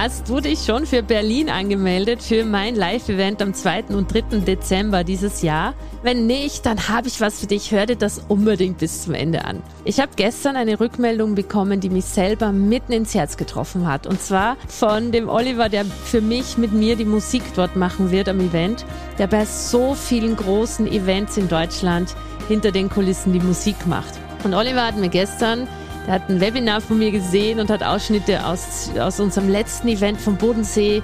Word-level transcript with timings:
Hast 0.00 0.28
du 0.28 0.38
dich 0.38 0.60
schon 0.60 0.86
für 0.86 1.02
Berlin 1.02 1.50
angemeldet 1.50 2.22
für 2.22 2.44
mein 2.44 2.76
Live-Event 2.76 3.42
am 3.42 3.52
2. 3.52 3.86
und 3.88 4.14
3. 4.14 4.38
Dezember 4.38 5.02
dieses 5.02 5.42
Jahr? 5.42 5.74
Wenn 6.04 6.28
nicht, 6.28 6.64
dann 6.66 6.88
habe 6.88 7.08
ich 7.08 7.20
was 7.20 7.40
für 7.40 7.48
dich. 7.48 7.72
Hör 7.72 7.84
dir 7.84 7.96
das 7.96 8.22
unbedingt 8.28 8.78
bis 8.78 9.02
zum 9.02 9.14
Ende 9.14 9.44
an. 9.44 9.60
Ich 9.84 9.98
habe 9.98 10.12
gestern 10.14 10.54
eine 10.54 10.78
Rückmeldung 10.78 11.34
bekommen, 11.34 11.80
die 11.80 11.90
mich 11.90 12.04
selber 12.04 12.52
mitten 12.52 12.92
ins 12.92 13.12
Herz 13.12 13.36
getroffen 13.36 13.88
hat. 13.88 14.06
Und 14.06 14.22
zwar 14.22 14.56
von 14.68 15.10
dem 15.10 15.28
Oliver, 15.28 15.68
der 15.68 15.84
für 15.84 16.20
mich 16.20 16.58
mit 16.58 16.72
mir 16.72 16.94
die 16.94 17.04
Musik 17.04 17.42
dort 17.56 17.74
machen 17.74 18.12
wird 18.12 18.28
am 18.28 18.38
Event, 18.38 18.86
der 19.18 19.26
bei 19.26 19.44
so 19.46 19.94
vielen 19.94 20.36
großen 20.36 20.86
Events 20.86 21.36
in 21.36 21.48
Deutschland 21.48 22.14
hinter 22.46 22.70
den 22.70 22.88
Kulissen 22.88 23.32
die 23.32 23.40
Musik 23.40 23.84
macht. 23.88 24.14
Und 24.44 24.54
Oliver 24.54 24.86
hat 24.86 24.96
mir 24.96 25.08
gestern 25.08 25.66
er 26.08 26.14
hat 26.14 26.30
ein 26.30 26.40
Webinar 26.40 26.80
von 26.80 26.98
mir 26.98 27.10
gesehen 27.10 27.60
und 27.60 27.68
hat 27.68 27.82
Ausschnitte 27.82 28.46
aus, 28.46 28.90
aus 28.98 29.20
unserem 29.20 29.50
letzten 29.50 29.88
Event 29.88 30.18
vom 30.18 30.38
Bodensee 30.38 31.02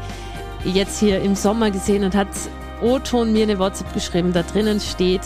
jetzt 0.65 0.99
hier 0.99 1.21
im 1.21 1.35
Sommer 1.35 1.71
gesehen 1.71 2.05
und 2.05 2.15
hat 2.15 2.29
O-Ton 2.81 3.31
mir 3.31 3.43
eine 3.43 3.59
WhatsApp 3.59 3.93
geschrieben. 3.93 4.33
Da 4.33 4.43
drinnen 4.43 4.81
steht, 4.81 5.21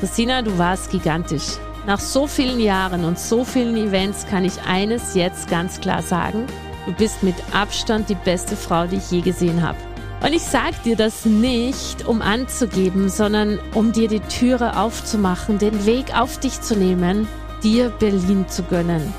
Christina, 0.00 0.42
du 0.42 0.58
warst 0.58 0.90
gigantisch. 0.90 1.56
Nach 1.86 1.98
so 1.98 2.26
vielen 2.26 2.60
Jahren 2.60 3.06
und 3.06 3.18
so 3.18 3.42
vielen 3.42 3.78
Events 3.78 4.26
kann 4.26 4.44
ich 4.44 4.60
eines 4.68 5.14
jetzt 5.14 5.48
ganz 5.48 5.80
klar 5.80 6.02
sagen. 6.02 6.44
Du 6.84 6.92
bist 6.92 7.22
mit 7.22 7.36
Abstand 7.54 8.10
die 8.10 8.16
beste 8.16 8.54
Frau, 8.54 8.86
die 8.86 8.96
ich 8.96 9.10
je 9.10 9.22
gesehen 9.22 9.66
habe. 9.66 9.78
Und 10.20 10.34
ich 10.34 10.42
sag 10.42 10.82
dir 10.82 10.96
das 10.96 11.24
nicht, 11.24 12.06
um 12.06 12.20
anzugeben, 12.20 13.08
sondern 13.08 13.60
um 13.72 13.92
dir 13.92 14.08
die 14.08 14.20
Türe 14.20 14.78
aufzumachen, 14.78 15.56
den 15.56 15.86
Weg 15.86 16.14
auf 16.14 16.38
dich 16.38 16.60
zu 16.60 16.76
nehmen 16.76 17.26
dir 17.66 17.90
Berlin 17.90 18.46
zu 18.48 18.62
gönnen. 18.62 19.12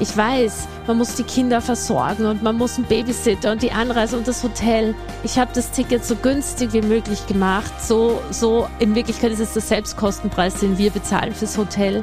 Ich 0.00 0.16
weiß, 0.16 0.66
man 0.88 0.98
muss 0.98 1.14
die 1.14 1.22
Kinder 1.22 1.60
versorgen 1.60 2.26
und 2.26 2.42
man 2.42 2.56
muss 2.56 2.76
einen 2.76 2.86
Babysitter 2.86 3.52
und 3.52 3.62
die 3.62 3.70
Anreise 3.70 4.16
und 4.16 4.26
das 4.26 4.42
Hotel. 4.42 4.96
Ich 5.22 5.38
habe 5.38 5.52
das 5.54 5.70
Ticket 5.70 6.04
so 6.04 6.16
günstig 6.16 6.72
wie 6.72 6.82
möglich 6.82 7.24
gemacht. 7.28 7.72
So, 7.80 8.20
so 8.30 8.66
in 8.80 8.96
Wirklichkeit 8.96 9.30
ist 9.30 9.38
es 9.38 9.52
der 9.52 9.62
Selbstkostenpreis, 9.62 10.54
den 10.54 10.78
wir 10.78 10.90
bezahlen 10.90 11.32
fürs 11.32 11.56
Hotel. 11.56 12.02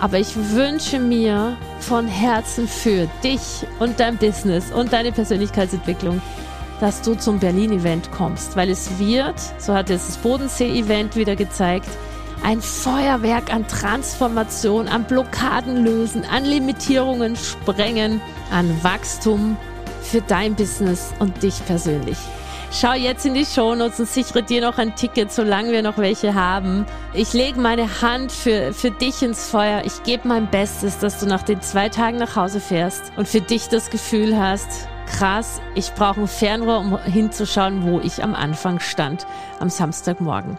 Aber 0.00 0.20
ich 0.20 0.36
wünsche 0.52 1.00
mir 1.00 1.56
von 1.80 2.06
Herzen 2.06 2.68
für 2.68 3.08
dich 3.24 3.66
und 3.80 3.98
dein 3.98 4.16
Business 4.18 4.70
und 4.70 4.92
deine 4.92 5.10
Persönlichkeitsentwicklung, 5.10 6.22
dass 6.78 7.02
du 7.02 7.16
zum 7.16 7.40
Berlin-Event 7.40 8.12
kommst, 8.12 8.54
weil 8.54 8.70
es 8.70 9.00
wird, 9.00 9.40
so 9.58 9.74
hat 9.74 9.90
es 9.90 10.06
das 10.06 10.16
Bodensee-Event 10.18 11.16
wieder 11.16 11.34
gezeigt, 11.34 11.88
ein 12.44 12.60
Feuerwerk 12.60 13.52
an 13.52 13.66
Transformation, 13.66 14.86
an 14.86 15.04
Blockaden 15.04 15.82
lösen, 15.82 16.24
an 16.24 16.44
Limitierungen 16.44 17.36
sprengen, 17.36 18.20
an 18.52 18.84
Wachstum 18.84 19.56
für 20.02 20.20
dein 20.20 20.54
Business 20.54 21.14
und 21.18 21.42
dich 21.42 21.64
persönlich. 21.66 22.18
Schau 22.70 22.92
jetzt 22.92 23.24
in 23.24 23.34
die 23.34 23.46
Shownotes 23.46 24.00
und 24.00 24.08
sichere 24.08 24.42
dir 24.42 24.60
noch 24.60 24.78
ein 24.78 24.94
Ticket, 24.94 25.32
solange 25.32 25.72
wir 25.72 25.82
noch 25.82 25.96
welche 25.96 26.34
haben. 26.34 26.84
Ich 27.14 27.32
lege 27.32 27.58
meine 27.58 28.02
Hand 28.02 28.30
für, 28.30 28.74
für 28.74 28.90
dich 28.90 29.22
ins 29.22 29.48
Feuer. 29.48 29.82
Ich 29.84 30.02
gebe 30.02 30.28
mein 30.28 30.50
Bestes, 30.50 30.98
dass 30.98 31.20
du 31.20 31.26
nach 31.26 31.42
den 31.42 31.62
zwei 31.62 31.88
Tagen 31.88 32.18
nach 32.18 32.36
Hause 32.36 32.60
fährst 32.60 33.12
und 33.16 33.26
für 33.26 33.40
dich 33.40 33.68
das 33.68 33.90
Gefühl 33.90 34.38
hast, 34.38 34.88
krass, 35.06 35.62
ich 35.74 35.92
brauche 35.94 36.22
ein 36.22 36.28
Fernrohr, 36.28 36.80
um 36.80 36.98
hinzuschauen, 37.04 37.84
wo 37.84 38.00
ich 38.00 38.22
am 38.22 38.34
Anfang 38.34 38.80
stand, 38.80 39.26
am 39.60 39.70
Samstagmorgen. 39.70 40.58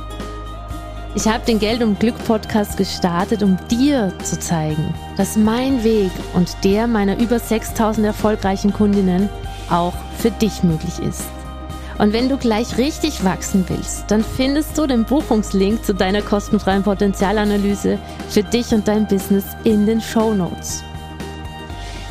Ich 1.13 1.27
habe 1.27 1.45
den 1.45 1.59
Geld 1.59 1.83
und 1.83 1.99
Glück 1.99 2.15
Podcast 2.25 2.77
gestartet, 2.77 3.43
um 3.43 3.57
dir 3.69 4.13
zu 4.23 4.39
zeigen, 4.39 4.93
dass 5.17 5.35
mein 5.35 5.83
Weg 5.83 6.11
und 6.33 6.55
der 6.63 6.87
meiner 6.87 7.19
über 7.19 7.37
6000 7.37 8.07
erfolgreichen 8.07 8.71
Kundinnen 8.71 9.27
auch 9.69 9.93
für 10.17 10.31
dich 10.31 10.63
möglich 10.63 10.99
ist. 10.99 11.25
Und 11.97 12.13
wenn 12.13 12.29
du 12.29 12.37
gleich 12.37 12.77
richtig 12.77 13.25
wachsen 13.25 13.65
willst, 13.67 14.09
dann 14.09 14.23
findest 14.23 14.77
du 14.77 14.87
den 14.87 15.03
Buchungslink 15.03 15.83
zu 15.83 15.93
deiner 15.93 16.21
kostenfreien 16.21 16.83
Potenzialanalyse 16.83 17.99
für 18.29 18.43
dich 18.43 18.73
und 18.73 18.87
dein 18.87 19.05
Business 19.05 19.43
in 19.65 19.85
den 19.85 19.99
Show 19.99 20.33
Notes. 20.33 20.81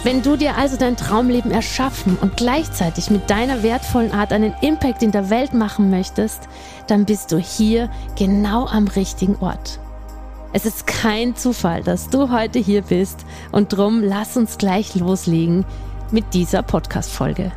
Wenn 0.03 0.23
du 0.23 0.37
dir 0.37 0.57
also 0.57 0.79
dein 0.79 0.97
Traumleben 0.97 1.51
erschaffen 1.51 2.17
und 2.19 2.39
gleichzeitig 2.39 3.11
mit 3.11 3.29
deiner 3.29 3.63
wertvollen 3.63 4.13
Art 4.13 4.33
einen 4.33 4.55
Impact 4.63 5.03
in 5.03 5.13
der 5.13 5.29
Welt 5.29 5.53
machen 5.53 5.91
möchtest, 5.91 6.49
dann 6.87 7.05
bist 7.05 7.33
du 7.33 7.37
hier 7.37 7.91
genau 8.17 8.67
am 8.67 8.89
richtigen 8.89 9.37
Ort. 9.37 9.79
Es 10.55 10.65
ist 10.65 10.87
kein 10.87 11.37
Zufall, 11.37 11.83
dass 11.83 12.09
du 12.09 12.31
heute 12.31 12.59
hier 12.59 12.81
bist 12.81 13.27
und 13.53 13.75
drum 13.75 14.03
lass 14.03 14.39
uns 14.39 14.57
gleich 14.57 14.95
loslegen 14.95 15.67
mit 16.11 16.33
dieser 16.33 16.63
Podcast-Folge. 16.63 17.53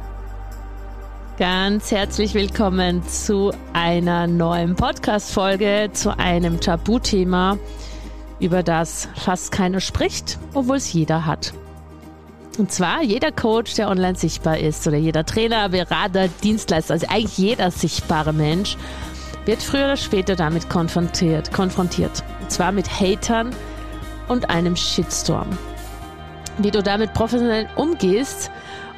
Ganz 1.40 1.92
herzlich 1.92 2.34
willkommen 2.34 3.08
zu 3.08 3.54
einer 3.72 4.28
neuen 4.28 4.76
Podcast-Folge, 4.76 5.92
zu 5.94 6.20
einem 6.20 6.60
Tabuthema, 6.60 7.58
über 8.42 8.64
das 8.64 9.08
fast 9.16 9.54
keiner 9.54 9.80
spricht, 9.80 10.38
obwohl 10.54 10.76
es 10.76 10.92
jeder 10.92 11.26
hat. 11.26 11.54
Und 12.58 12.72
zwar 12.72 13.02
jeder 13.02 13.32
Coach, 13.32 13.76
der 13.76 13.90
online 13.90 14.16
sichtbar 14.16 14.60
ist 14.60 14.86
oder 14.88 14.98
jeder 14.98 15.26
Trainer, 15.26 15.70
Berater, 15.70 16.28
Dienstleister, 16.28 16.94
also 16.94 17.08
eigentlich 17.10 17.38
jeder 17.38 17.72
sichtbare 17.72 18.32
Mensch, 18.32 18.78
wird 19.46 19.64
früher 19.64 19.86
oder 19.86 19.98
später 19.98 20.36
damit 20.36 20.70
konfrontiert. 20.70 21.52
konfrontiert. 21.52 22.24
Und 22.42 22.52
zwar 22.52 22.72
mit 22.72 22.88
Hatern 22.88 23.50
und 24.28 24.52
einem 24.52 24.76
Shitstorm. 24.76 25.50
Wie 26.60 26.70
du 26.70 26.84
damit 26.84 27.14
professionell 27.14 27.68
umgehst 27.76 28.52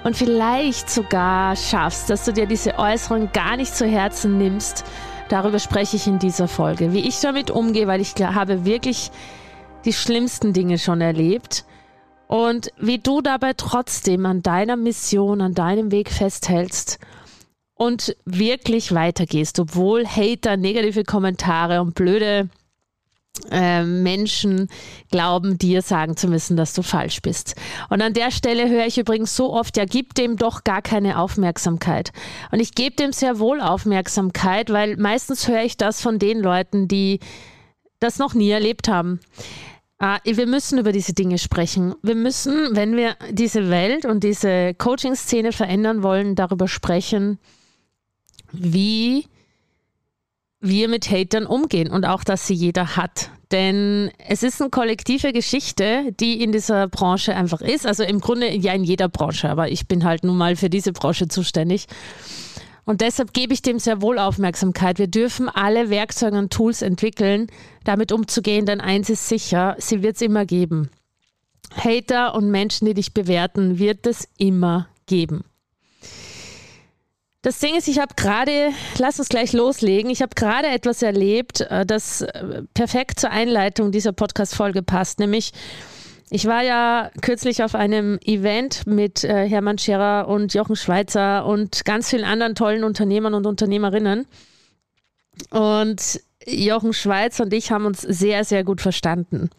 und 0.03 0.17
vielleicht 0.17 0.89
sogar 0.89 1.55
schaffst, 1.55 2.09
dass 2.09 2.25
du 2.25 2.33
dir 2.33 2.47
diese 2.47 2.77
Äußerungen 2.77 3.31
gar 3.31 3.55
nicht 3.55 3.73
zu 3.73 3.87
Herzen 3.87 4.37
nimmst, 4.37 4.83
darüber 5.29 5.59
spreche 5.59 5.95
ich 5.95 6.07
in 6.07 6.19
dieser 6.19 6.49
Folge. 6.49 6.91
Wie 6.91 7.07
ich 7.07 7.21
damit 7.21 7.49
umgehe, 7.49 7.87
weil 7.87 8.01
ich 8.01 8.13
habe 8.21 8.65
wirklich 8.65 9.11
die 9.85 9.93
schlimmsten 9.93 10.51
Dinge 10.51 10.77
schon 10.77 10.99
erlebt 10.99 11.63
und 12.35 12.73
wie 12.77 12.97
du 12.97 13.21
dabei 13.21 13.53
trotzdem 13.53 14.25
an 14.25 14.41
deiner 14.41 14.75
Mission, 14.75 15.39
an 15.39 15.53
deinem 15.53 15.91
Weg 15.91 16.11
festhältst 16.11 16.99
und 17.75 18.17
wirklich 18.25 18.93
weitergehst, 18.93 19.57
obwohl 19.57 20.05
Hater, 20.05 20.57
negative 20.57 21.05
Kommentare 21.05 21.79
und 21.79 21.95
blöde 21.95 22.49
äh, 23.51 23.83
Menschen 23.83 24.67
glauben, 25.11 25.57
dir 25.57 25.81
sagen 25.81 26.17
zu 26.17 26.27
müssen, 26.27 26.57
dass 26.57 26.73
du 26.73 26.81
falsch 26.81 27.21
bist. 27.21 27.55
Und 27.89 28.01
an 28.01 28.13
der 28.13 28.31
Stelle 28.31 28.69
höre 28.69 28.85
ich 28.85 28.97
übrigens 28.97 29.33
so 29.33 29.53
oft, 29.53 29.77
ja, 29.77 29.85
gib 29.85 30.13
dem 30.15 30.35
doch 30.35 30.65
gar 30.65 30.81
keine 30.81 31.19
Aufmerksamkeit. 31.19 32.11
Und 32.51 32.59
ich 32.59 32.75
gebe 32.75 32.97
dem 32.97 33.13
sehr 33.13 33.39
wohl 33.39 33.61
Aufmerksamkeit, 33.61 34.73
weil 34.73 34.97
meistens 34.97 35.47
höre 35.47 35.63
ich 35.63 35.77
das 35.77 36.01
von 36.01 36.19
den 36.19 36.41
Leuten, 36.41 36.89
die 36.89 37.21
das 38.01 38.19
noch 38.19 38.33
nie 38.33 38.49
erlebt 38.49 38.89
haben. 38.89 39.21
Ah, 39.97 40.19
wir 40.25 40.45
müssen 40.45 40.77
über 40.77 40.91
diese 40.91 41.13
Dinge 41.13 41.37
sprechen. 41.37 41.95
Wir 42.01 42.15
müssen, 42.15 42.75
wenn 42.75 42.97
wir 42.97 43.15
diese 43.31 43.69
Welt 43.69 44.05
und 44.05 44.23
diese 44.23 44.73
Coaching-Szene 44.73 45.53
verändern 45.53 46.03
wollen, 46.03 46.35
darüber 46.35 46.67
sprechen, 46.67 47.39
wie 48.51 49.25
wir 50.59 50.89
mit 50.89 51.09
Hatern 51.09 51.45
umgehen 51.45 51.89
und 51.89 52.05
auch, 52.05 52.23
dass 52.23 52.45
sie 52.45 52.55
jeder 52.55 52.97
hat. 52.97 53.29
Denn 53.51 54.11
es 54.27 54.43
ist 54.43 54.59
eine 54.59 54.69
kollektive 54.69 55.31
Geschichte, 55.31 56.11
die 56.19 56.43
in 56.43 56.51
dieser 56.51 56.87
Branche 56.87 57.35
einfach 57.35 57.61
ist. 57.61 57.85
Also 57.85 58.03
im 58.03 58.19
Grunde 58.19 58.53
ja 58.53 58.73
in 58.73 58.83
jeder 58.83 59.07
Branche, 59.07 59.49
aber 59.49 59.69
ich 59.69 59.87
bin 59.87 60.03
halt 60.03 60.23
nun 60.23 60.37
mal 60.37 60.55
für 60.55 60.69
diese 60.69 60.91
Branche 60.91 61.27
zuständig. 61.27 61.85
Und 62.85 63.01
deshalb 63.01 63.33
gebe 63.33 63.53
ich 63.53 63.63
dem 63.63 63.79
sehr 63.79 64.01
wohl 64.01 64.19
Aufmerksamkeit. 64.19 64.99
Wir 64.99 65.07
dürfen 65.07 65.49
alle 65.49 65.89
Werkzeuge 65.89 66.37
und 66.37 66.53
Tools 66.53 66.83
entwickeln, 66.83 67.47
damit 67.83 68.11
umzugehen, 68.11 68.65
denn 68.65 68.79
eins 68.79 69.09
ist 69.09 69.27
sicher, 69.27 69.75
sie 69.79 70.03
wird 70.03 70.15
es 70.15 70.21
immer 70.21 70.45
geben. 70.45 70.89
Hater 71.75 72.35
und 72.35 72.51
Menschen, 72.51 72.85
die 72.85 72.93
dich 72.93 73.13
bewerten, 73.13 73.79
wird 73.79 74.05
es 74.05 74.27
immer 74.37 74.87
geben. 75.07 75.43
Das 77.41 77.59
Ding 77.59 77.75
ist, 77.75 77.87
ich 77.87 77.99
habe 77.99 78.15
gerade, 78.15 78.71
lass 78.97 79.19
uns 79.19 79.29
gleich 79.29 79.53
loslegen, 79.53 80.09
ich 80.09 80.23
habe 80.23 80.33
gerade 80.35 80.67
etwas 80.67 81.03
erlebt, 81.03 81.61
äh, 81.61 81.85
das 81.85 82.21
äh, 82.21 82.63
perfekt 82.73 83.19
zur 83.19 83.29
Einleitung 83.29 83.91
dieser 83.91 84.13
Podcast-Folge 84.13 84.81
passt, 84.81 85.19
nämlich 85.19 85.51
ich 86.29 86.47
war 86.47 86.63
ja 86.63 87.11
kürzlich 87.21 87.63
auf 87.63 87.75
einem 87.75 88.17
Event 88.23 88.87
mit 88.87 89.23
äh, 89.23 89.47
Hermann 89.47 89.77
Scherer 89.77 90.27
und 90.27 90.53
Jochen 90.53 90.75
Schweizer 90.75 91.45
und 91.45 91.85
ganz 91.85 92.09
vielen 92.09 92.25
anderen 92.25 92.55
tollen 92.55 92.83
Unternehmern 92.83 93.35
und 93.35 93.45
Unternehmerinnen. 93.45 94.25
Und 95.51 96.21
Jochen 96.47 96.93
Schweizer 96.93 97.43
und 97.43 97.53
ich 97.53 97.71
haben 97.71 97.85
uns 97.85 98.01
sehr, 98.01 98.43
sehr 98.43 98.63
gut 98.63 98.81
verstanden. 98.81 99.49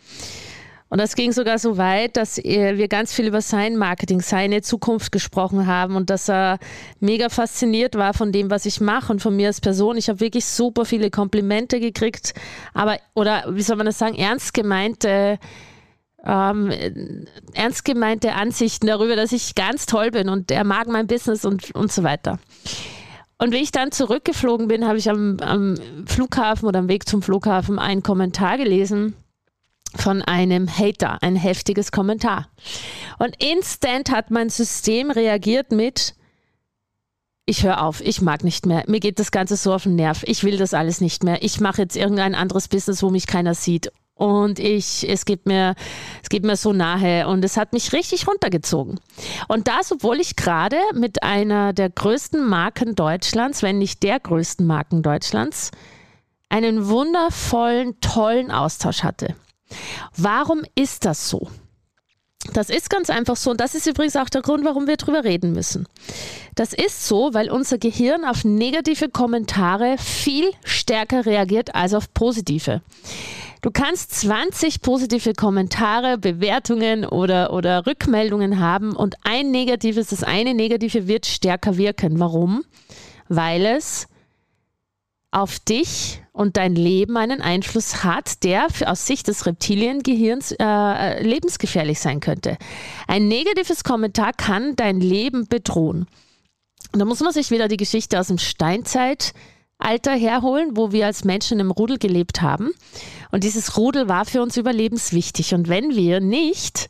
Und 0.89 0.99
das 0.99 1.17
ging 1.17 1.33
sogar 1.33 1.59
so 1.59 1.79
weit, 1.79 2.17
dass 2.17 2.37
wir 2.37 2.87
ganz 2.87 3.13
viel 3.13 3.27
über 3.27 3.41
sein 3.41 3.77
Marketing, 3.77 4.21
seine 4.21 4.63
Zukunft 4.63 5.11
gesprochen 5.11 5.67
haben 5.67 5.97
und 5.97 6.11
dass 6.11 6.29
er 6.29 6.59
mega 7.01 7.29
fasziniert 7.29 7.97
war 7.97 8.15
von 8.15 8.31
dem, 8.31 8.51
was 8.51 8.67
ich 8.67 8.81
mache 8.81 9.13
und 9.13 9.21
von 9.21 9.35
mir 9.35 9.49
als 9.49 9.61
Person. 9.61 9.97
Ich 9.97 10.09
habe 10.09 10.21
wirklich 10.21 10.47
super 10.47 10.85
viele 10.85 11.11
Komplimente 11.11 11.81
gekriegt, 11.81 12.35
aber, 12.73 12.99
oder 13.15 13.47
wie 13.51 13.63
soll 13.63 13.77
man 13.77 13.87
das 13.87 13.99
sagen, 13.99 14.15
ernst 14.15 14.55
gemeinte, 14.55 15.41
ähm, 16.27 16.73
ernst 17.55 17.85
gemeinte 17.85 18.33
Ansichten 18.33 18.87
darüber, 18.87 19.17
dass 19.17 19.33
ich 19.33 19.55
ganz 19.55 19.87
toll 19.87 20.11
bin 20.11 20.29
und 20.29 20.51
er 20.51 20.65
mag 20.65 20.89
mein 20.89 21.07
Business 21.07 21.45
und, 21.45 21.75
und 21.75 21.93
so 21.93 22.03
weiter. 22.03 22.39
Und 23.39 23.53
wie 23.53 23.59
ich 23.59 23.71
dann 23.71 23.93
zurückgeflogen 23.93 24.67
bin, 24.67 24.87
habe 24.87 24.99
ich 24.99 25.11
am, 25.11 25.39
am 25.41 25.77
Flughafen 26.07 26.67
oder 26.67 26.79
am 26.79 26.89
Weg 26.89 27.09
zum 27.09 27.23
Flughafen 27.23 27.79
einen 27.79 28.03
Kommentar 28.03 28.57
gelesen 28.57 29.15
von 29.95 30.23
einem 30.23 30.69
Hater, 30.69 31.23
ein 31.23 31.37
heftiges 31.37 31.93
Kommentar. 31.93 32.49
Und 33.19 33.43
instant 33.43 34.11
hat 34.11 34.31
mein 34.31 34.49
System 34.49 35.11
reagiert 35.11 35.71
mit, 35.71 36.15
ich 37.45 37.63
höre 37.63 37.83
auf, 37.83 38.01
ich 38.01 38.21
mag 38.21 38.43
nicht 38.43 38.67
mehr, 38.67 38.85
mir 38.89 39.01
geht 39.01 39.19
das 39.19 39.31
Ganze 39.31 39.57
so 39.57 39.73
auf 39.73 39.85
den 39.85 39.95
Nerv, 39.95 40.25
ich 40.27 40.43
will 40.43 40.57
das 40.57 40.75
alles 40.75 41.01
nicht 41.01 41.23
mehr, 41.23 41.43
ich 41.43 41.61
mache 41.61 41.83
jetzt 41.83 41.97
irgendein 41.97 42.35
anderes 42.35 42.69
Business, 42.69 43.03
wo 43.03 43.11
mich 43.11 43.27
keiner 43.27 43.55
sieht. 43.55 43.93
Und 44.17 44.59
ich, 44.59 45.07
es 45.07 45.27
geht 45.27 45.45
mir, 45.45 45.75
es 46.23 46.31
geht 46.31 46.43
mir 46.43 46.57
so 46.57 46.73
nahe 46.73 47.29
und 47.29 47.45
es 47.45 47.59
hat 47.59 47.75
mich 47.75 47.93
richtig 47.93 48.27
runtergezogen. 48.27 48.99
Und 49.47 49.69
das, 49.69 49.93
obwohl 49.93 50.21
ich 50.21 50.37
gerade 50.37 50.79
mit 50.95 51.23
einer 51.23 51.75
der 51.75 51.91
größten 51.91 52.43
Marken 52.43 52.95
Deutschlands, 52.95 53.63
wenn 53.63 53.77
nicht 53.77 54.03
der 54.03 54.19
größten 54.19 54.67
Marken 54.67 55.03
Deutschlands, 55.03 55.71
einen 56.49 56.89
wundervollen, 56.89 58.01
tollen 58.01 58.51
Austausch 58.51 59.03
hatte. 59.03 59.35
Warum 60.17 60.63
ist 60.75 61.05
das 61.05 61.29
so? 61.29 61.51
Das 62.53 62.71
ist 62.71 62.89
ganz 62.89 63.11
einfach 63.11 63.37
so 63.37 63.51
und 63.51 63.61
das 63.61 63.75
ist 63.75 63.87
übrigens 63.87 64.17
auch 64.17 64.29
der 64.29 64.41
Grund, 64.41 64.65
warum 64.65 64.87
wir 64.87 64.97
darüber 64.97 65.25
reden 65.25 65.53
müssen. 65.53 65.87
Das 66.55 66.73
ist 66.73 67.07
so, 67.07 67.35
weil 67.35 67.51
unser 67.51 67.77
Gehirn 67.77 68.25
auf 68.25 68.45
negative 68.45 69.11
Kommentare 69.11 69.97
viel 69.99 70.53
stärker 70.65 71.27
reagiert 71.27 71.75
als 71.75 71.93
auf 71.93 72.15
positive. 72.15 72.81
Du 73.67 73.73
kannst 73.73 74.13
20 74.21 74.81
positive 74.81 75.33
Kommentare, 75.33 76.19
Bewertungen 76.19 77.05
oder, 77.05 77.53
oder 77.53 77.85
Rückmeldungen 77.85 78.61
haben 78.61 78.95
und 78.95 79.17
ein 79.25 79.51
negatives, 79.51 80.11
das 80.11 80.23
eine 80.23 80.55
negative 80.55 81.09
wird 81.09 81.27
stärker 81.27 81.77
wirken. 81.77 82.21
Warum? 82.21 82.63
Weil 83.29 83.67
es 83.67 84.07
auf 85.33 85.59
dich 85.59 86.23
und 86.31 86.57
dein 86.57 86.77
Leben 86.77 87.17
einen 87.17 87.41
Einfluss 87.41 88.05
hat, 88.05 88.45
der 88.45 88.69
aus 88.87 89.09
Sicht 89.09 89.27
des 89.27 89.47
Reptiliengehirns 89.47 90.55
äh, 90.61 91.21
lebensgefährlich 91.25 91.99
sein 91.99 92.21
könnte. 92.21 92.59
Ein 93.09 93.27
negatives 93.27 93.83
Kommentar 93.83 94.33
kann 94.33 94.77
dein 94.77 95.01
Leben 95.01 95.49
bedrohen. 95.49 96.07
Und 96.93 97.01
da 97.01 97.05
muss 97.05 97.19
man 97.19 97.33
sich 97.33 97.51
wieder 97.51 97.67
die 97.67 97.79
Geschichte 97.79 98.21
aus 98.21 98.29
dem 98.29 98.39
Steinzeitalter 99.77 100.13
herholen, 100.13 100.77
wo 100.77 100.93
wir 100.93 101.07
als 101.07 101.25
Menschen 101.25 101.61
im 101.61 101.71
Rudel 101.71 101.99
gelebt 101.99 102.43
haben. 102.43 102.73
Und 103.31 103.45
dieses 103.45 103.77
Rudel 103.77 104.09
war 104.09 104.25
für 104.25 104.43
uns 104.43 104.57
überlebenswichtig. 104.57 105.55
Und 105.55 105.69
wenn 105.69 105.95
wir 105.95 106.21
nicht 106.21 106.89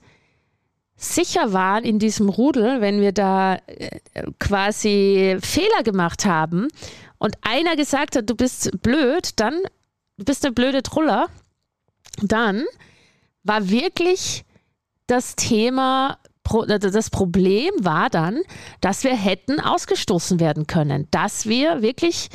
sicher 0.97 1.53
waren 1.53 1.85
in 1.85 1.99
diesem 1.99 2.29
Rudel, 2.29 2.81
wenn 2.81 3.01
wir 3.01 3.13
da 3.13 3.57
äh, 3.67 4.01
quasi 4.39 5.37
Fehler 5.43 5.83
gemacht 5.85 6.25
haben 6.25 6.69
und 7.19 7.37
einer 7.43 7.77
gesagt 7.77 8.17
hat, 8.17 8.31
du 8.31 8.35
bist 8.35 8.71
blöd, 8.83 9.31
dann 9.37 9.55
du 10.17 10.25
bist 10.25 10.45
der 10.45 10.53
blöde 10.53 10.83
Truller, 10.83 11.27
dann 12.23 12.65
war 13.43 13.69
wirklich 13.69 14.45
das 15.07 15.37
Thema, 15.37 16.19
das 16.69 17.11
Problem 17.11 17.73
war 17.81 18.09
dann, 18.09 18.41
dass 18.81 19.05
wir 19.05 19.15
hätten 19.15 19.61
ausgestoßen 19.61 20.41
werden 20.41 20.67
können, 20.67 21.09
dass 21.11 21.47
wir 21.47 21.83
wirklich 21.83 22.31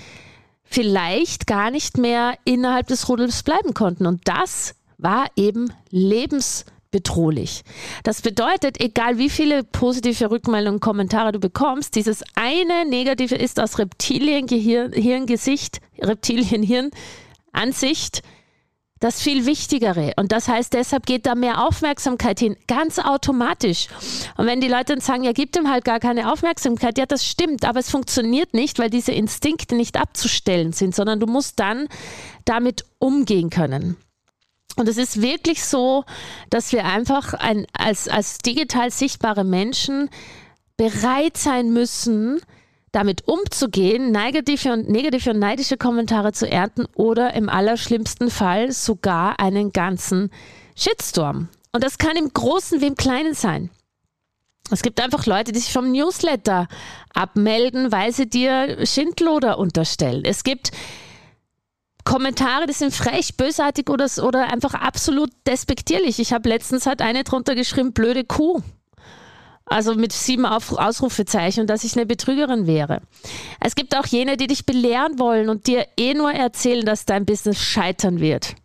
vielleicht 0.71 1.47
gar 1.47 1.69
nicht 1.69 1.97
mehr 1.97 2.38
innerhalb 2.45 2.88
des 2.88 3.09
Rudels 3.09 3.44
bleiben 3.44 3.73
konnten. 3.73 4.06
Und 4.06 4.21
das 4.25 4.75
war 4.97 5.25
eben 5.35 5.73
lebens 5.89 6.65
bedrohlich. 6.91 7.63
Das 8.03 8.21
bedeutet, 8.21 8.79
egal 8.81 9.18
wie 9.18 9.29
viele 9.29 9.63
positive 9.63 10.31
Rückmeldungen, 10.31 10.79
Kommentare 10.79 11.31
du 11.31 11.39
bekommst, 11.39 11.95
dieses 11.95 12.23
eine 12.35 12.85
Negative 12.85 13.33
ist 13.35 13.59
aus 13.59 13.79
Reptilienhirngesicht, 13.79 15.79
Reptilienhirn-Ansicht 16.00 18.21
das 19.01 19.19
viel 19.19 19.45
Wichtigere. 19.48 20.13
Und 20.15 20.31
das 20.31 20.48
heißt, 20.48 20.74
deshalb 20.74 21.06
geht 21.06 21.25
da 21.25 21.36
mehr 21.36 21.65
Aufmerksamkeit 21.68 22.39
hin, 22.39 22.56
ganz 22.68 23.00
automatisch. 23.00 23.88
Und 24.38 24.45
wenn 24.45 24.62
die 24.62 24.68
Leute 24.68 24.94
dann 24.94 25.01
sagen, 25.01 25.24
ja, 25.24 25.33
gibt 25.33 25.57
ihm 25.57 25.69
halt 25.69 25.83
gar 25.83 26.00
keine 26.00 26.31
Aufmerksamkeit, 26.31 26.98
ja, 26.98 27.07
das 27.07 27.25
stimmt, 27.25 27.65
aber 27.65 27.80
es 27.80 27.89
funktioniert 27.89 28.53
nicht, 28.53 28.77
weil 28.77 28.92
diese 28.92 29.12
Instinkte 29.12 29.75
nicht 29.75 29.98
abzustellen 29.98 30.71
sind, 30.71 30.95
sondern 30.95 31.19
du 31.19 31.25
musst 31.25 31.59
dann 31.59 31.88
damit 32.45 32.86
umgehen 33.00 33.50
können. 33.50 33.98
Und 34.77 34.88
es 34.88 34.98
ist 34.98 35.21
wirklich 35.21 35.65
so, 35.65 36.06
dass 36.51 36.71
wir 36.71 36.86
einfach 36.86 37.33
ein, 37.33 37.65
als, 37.74 38.07
als 38.07 38.38
digital 38.38 38.92
sichtbare 38.92 39.44
Menschen 39.44 40.09
bereit 40.77 41.38
sein 41.38 41.74
müssen, 41.74 42.39
damit 42.92 43.28
umzugehen, 43.28 44.12
negative 44.12 44.74
und, 44.74 44.90
negative 44.90 45.32
und 45.32 45.40
neidische 45.40 45.78
Kommentare 45.78 46.33
zu 46.33 46.50
ernten 46.50 46.86
oder 46.95 47.33
im 47.33 47.48
allerschlimmsten 47.50 48.30
Fall 48.30 48.71
sogar 48.71 49.40
einen 49.40 49.71
ganzen 49.71 50.30
Shitstorm. 50.76 51.48
Und 51.71 51.83
das 51.83 51.98
kann 51.98 52.18
im 52.18 52.33
Großen 52.33 52.81
wie 52.81 52.88
im 52.88 52.95
Kleinen 52.95 53.33
sein. 53.33 53.69
Es 54.71 54.81
gibt 54.81 55.02
einfach 55.02 55.26
Leute, 55.26 55.52
die 55.52 55.60
sich 55.60 55.74
vom 55.74 55.92
Newsletter 55.92 56.68
abmelden, 57.14 57.92
weil 57.92 58.14
sie 58.14 58.30
dir 58.30 58.86
Schindloder 58.86 59.57
unterstellen. 59.57 60.24
Es 60.26 60.44
gibt 60.44 60.71
Kommentare, 62.04 62.68
die 62.68 62.74
sind 62.74 62.94
frech, 62.94 63.38
bösartig 63.38 63.90
oder, 63.90 64.07
oder 64.24 64.52
einfach 64.52 64.74
absolut 64.74 65.30
despektierlich. 65.45 66.19
Ich 66.19 66.33
habe 66.33 66.50
letztens 66.50 66.86
halt 66.86 67.02
eine 67.02 67.24
drunter 67.24 67.54
geschrieben, 67.56 67.94
blöde 67.94 68.24
Kuh. 68.24 68.62
Also 69.71 69.95
mit 69.95 70.11
sieben 70.11 70.45
Auf 70.45 70.73
Ausrufezeichen, 70.73 71.66
dass 71.66 71.85
ich 71.85 71.95
eine 71.95 72.06
Betrügerin 72.06 72.68
wäre. 72.68 73.01
Es 73.61 73.73
gibt 73.73 73.95
auch 73.95 74.06
jene, 74.06 74.35
die 74.35 74.47
dich 74.47 74.66
belehren 74.66 75.18
wollen 75.18 75.47
und 75.47 75.66
dir 75.66 75.87
eh 75.97 76.13
nur 76.13 76.33
erzählen, 76.33 76.85
dass 76.85 77.06
dein 77.06 77.25
Business 77.25 77.57
scheitern 77.57 78.19
wird. 78.19 78.56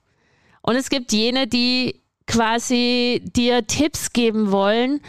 Und 0.62 0.74
es 0.74 0.90
gibt 0.90 1.12
jene, 1.12 1.46
die 1.46 2.02
quasi 2.26 3.22
dir 3.24 3.68
Tipps 3.68 4.12
geben 4.12 4.50
wollen, 4.50 5.00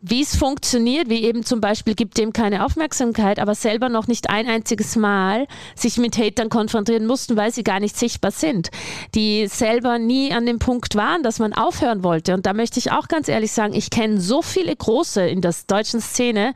wie 0.00 0.22
es 0.22 0.36
funktioniert, 0.36 1.08
wie 1.08 1.24
eben 1.24 1.44
zum 1.44 1.60
Beispiel 1.60 1.94
gibt 1.94 2.18
dem 2.18 2.32
keine 2.32 2.64
Aufmerksamkeit, 2.64 3.38
aber 3.38 3.54
selber 3.54 3.88
noch 3.88 4.06
nicht 4.06 4.30
ein 4.30 4.46
einziges 4.46 4.96
Mal 4.96 5.46
sich 5.74 5.98
mit 5.98 6.16
Hatern 6.16 6.48
konfrontieren 6.48 7.06
mussten, 7.06 7.36
weil 7.36 7.52
sie 7.52 7.64
gar 7.64 7.80
nicht 7.80 7.96
sichtbar 7.96 8.30
sind, 8.30 8.70
die 9.14 9.46
selber 9.48 9.98
nie 9.98 10.32
an 10.32 10.46
dem 10.46 10.58
Punkt 10.58 10.94
waren, 10.94 11.22
dass 11.22 11.38
man 11.38 11.52
aufhören 11.52 12.04
wollte. 12.04 12.34
Und 12.34 12.46
da 12.46 12.52
möchte 12.52 12.78
ich 12.78 12.92
auch 12.92 13.08
ganz 13.08 13.28
ehrlich 13.28 13.52
sagen, 13.52 13.74
ich 13.74 13.90
kenne 13.90 14.20
so 14.20 14.42
viele 14.42 14.74
große 14.74 15.28
in 15.28 15.40
der 15.40 15.54
deutschen 15.66 16.00
Szene. 16.00 16.54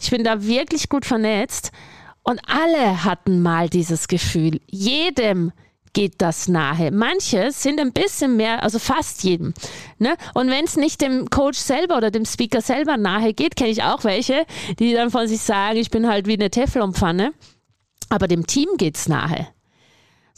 Ich 0.00 0.10
bin 0.10 0.24
da 0.24 0.42
wirklich 0.42 0.88
gut 0.88 1.04
vernetzt. 1.04 1.72
Und 2.22 2.40
alle 2.46 3.04
hatten 3.04 3.42
mal 3.42 3.68
dieses 3.68 4.06
Gefühl. 4.06 4.60
Jedem 4.66 5.52
geht 5.92 6.14
das 6.18 6.48
nahe. 6.48 6.90
Manche 6.90 7.52
sind 7.52 7.80
ein 7.80 7.92
bisschen 7.92 8.36
mehr, 8.36 8.62
also 8.62 8.78
fast 8.78 9.24
jedem. 9.24 9.54
Ne? 9.98 10.16
Und 10.34 10.48
wenn 10.48 10.64
es 10.64 10.76
nicht 10.76 11.00
dem 11.00 11.30
Coach 11.30 11.58
selber 11.58 11.96
oder 11.96 12.10
dem 12.10 12.24
Speaker 12.24 12.60
selber 12.60 12.96
nahe 12.96 13.34
geht, 13.34 13.56
kenne 13.56 13.70
ich 13.70 13.82
auch 13.82 14.04
welche, 14.04 14.46
die 14.78 14.92
dann 14.92 15.10
von 15.10 15.26
sich 15.26 15.40
sagen, 15.40 15.78
ich 15.78 15.90
bin 15.90 16.08
halt 16.08 16.26
wie 16.26 16.34
eine 16.34 16.50
Teflonpfanne. 16.50 17.32
Aber 18.08 18.26
dem 18.26 18.46
Team 18.46 18.68
geht 18.76 18.96
es 18.96 19.08
nahe. 19.08 19.48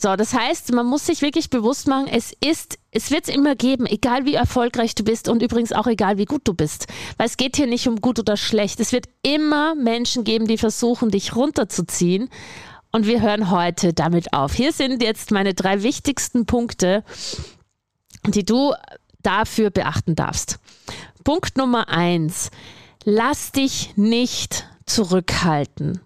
So, 0.03 0.17
das 0.17 0.35
heißt, 0.35 0.73
man 0.73 0.87
muss 0.87 1.07
sich 1.07 1.23
wirklich 1.23 1.49
bewusst 1.49 1.87
machen, 1.87 2.09
es 2.09 2.33
ist, 2.45 2.79
es 2.91 3.13
wird 3.13 3.29
es 3.29 3.35
immer 3.35 3.55
geben, 3.55 3.87
egal 3.87 4.25
wie 4.25 4.35
erfolgreich 4.35 4.97
du 4.97 5.05
bist 5.05 5.29
und 5.29 5.43
übrigens 5.43 5.73
auch 5.73 5.87
egal 5.87 6.19
wie 6.19 6.25
gut 6.25 6.43
du 6.45 6.55
bist. 6.55 6.87
Weil 7.19 7.27
es 7.27 7.37
geht 7.37 7.57
hier 7.57 7.69
nicht 7.69 7.87
um 7.87 8.01
gut 8.01 8.19
oder 8.19 8.37
schlecht. 8.37 8.81
Es 8.81 8.91
wird 8.91 9.07
immer 9.23 9.77
Menschen 9.77 10.25
geben, 10.25 10.49
die 10.49 10.59
versuchen, 10.59 11.11
dich 11.11 11.37
runterzuziehen. 11.37 12.31
Und 12.93 13.07
wir 13.07 13.23
hören 13.23 13.51
heute 13.51 13.95
damit 13.95 14.33
auf. 14.35 14.53
Hier 14.53 14.73
sind 14.73 15.03
jetzt 15.03 15.31
meine 15.31 15.55
drei 15.55 15.83
wichtigsten 15.83 16.45
Punkte, 16.47 17.05
die 18.27 18.45
du 18.45 18.75
dafür 19.23 19.71
beachten 19.71 20.15
darfst. 20.15 20.59
Punkt 21.25 21.57
Nummer 21.57 21.89
eins. 21.89 22.51
Lass 23.05 23.51
dich 23.53 23.97
nicht 23.97 24.69
zurückhalten 24.87 26.01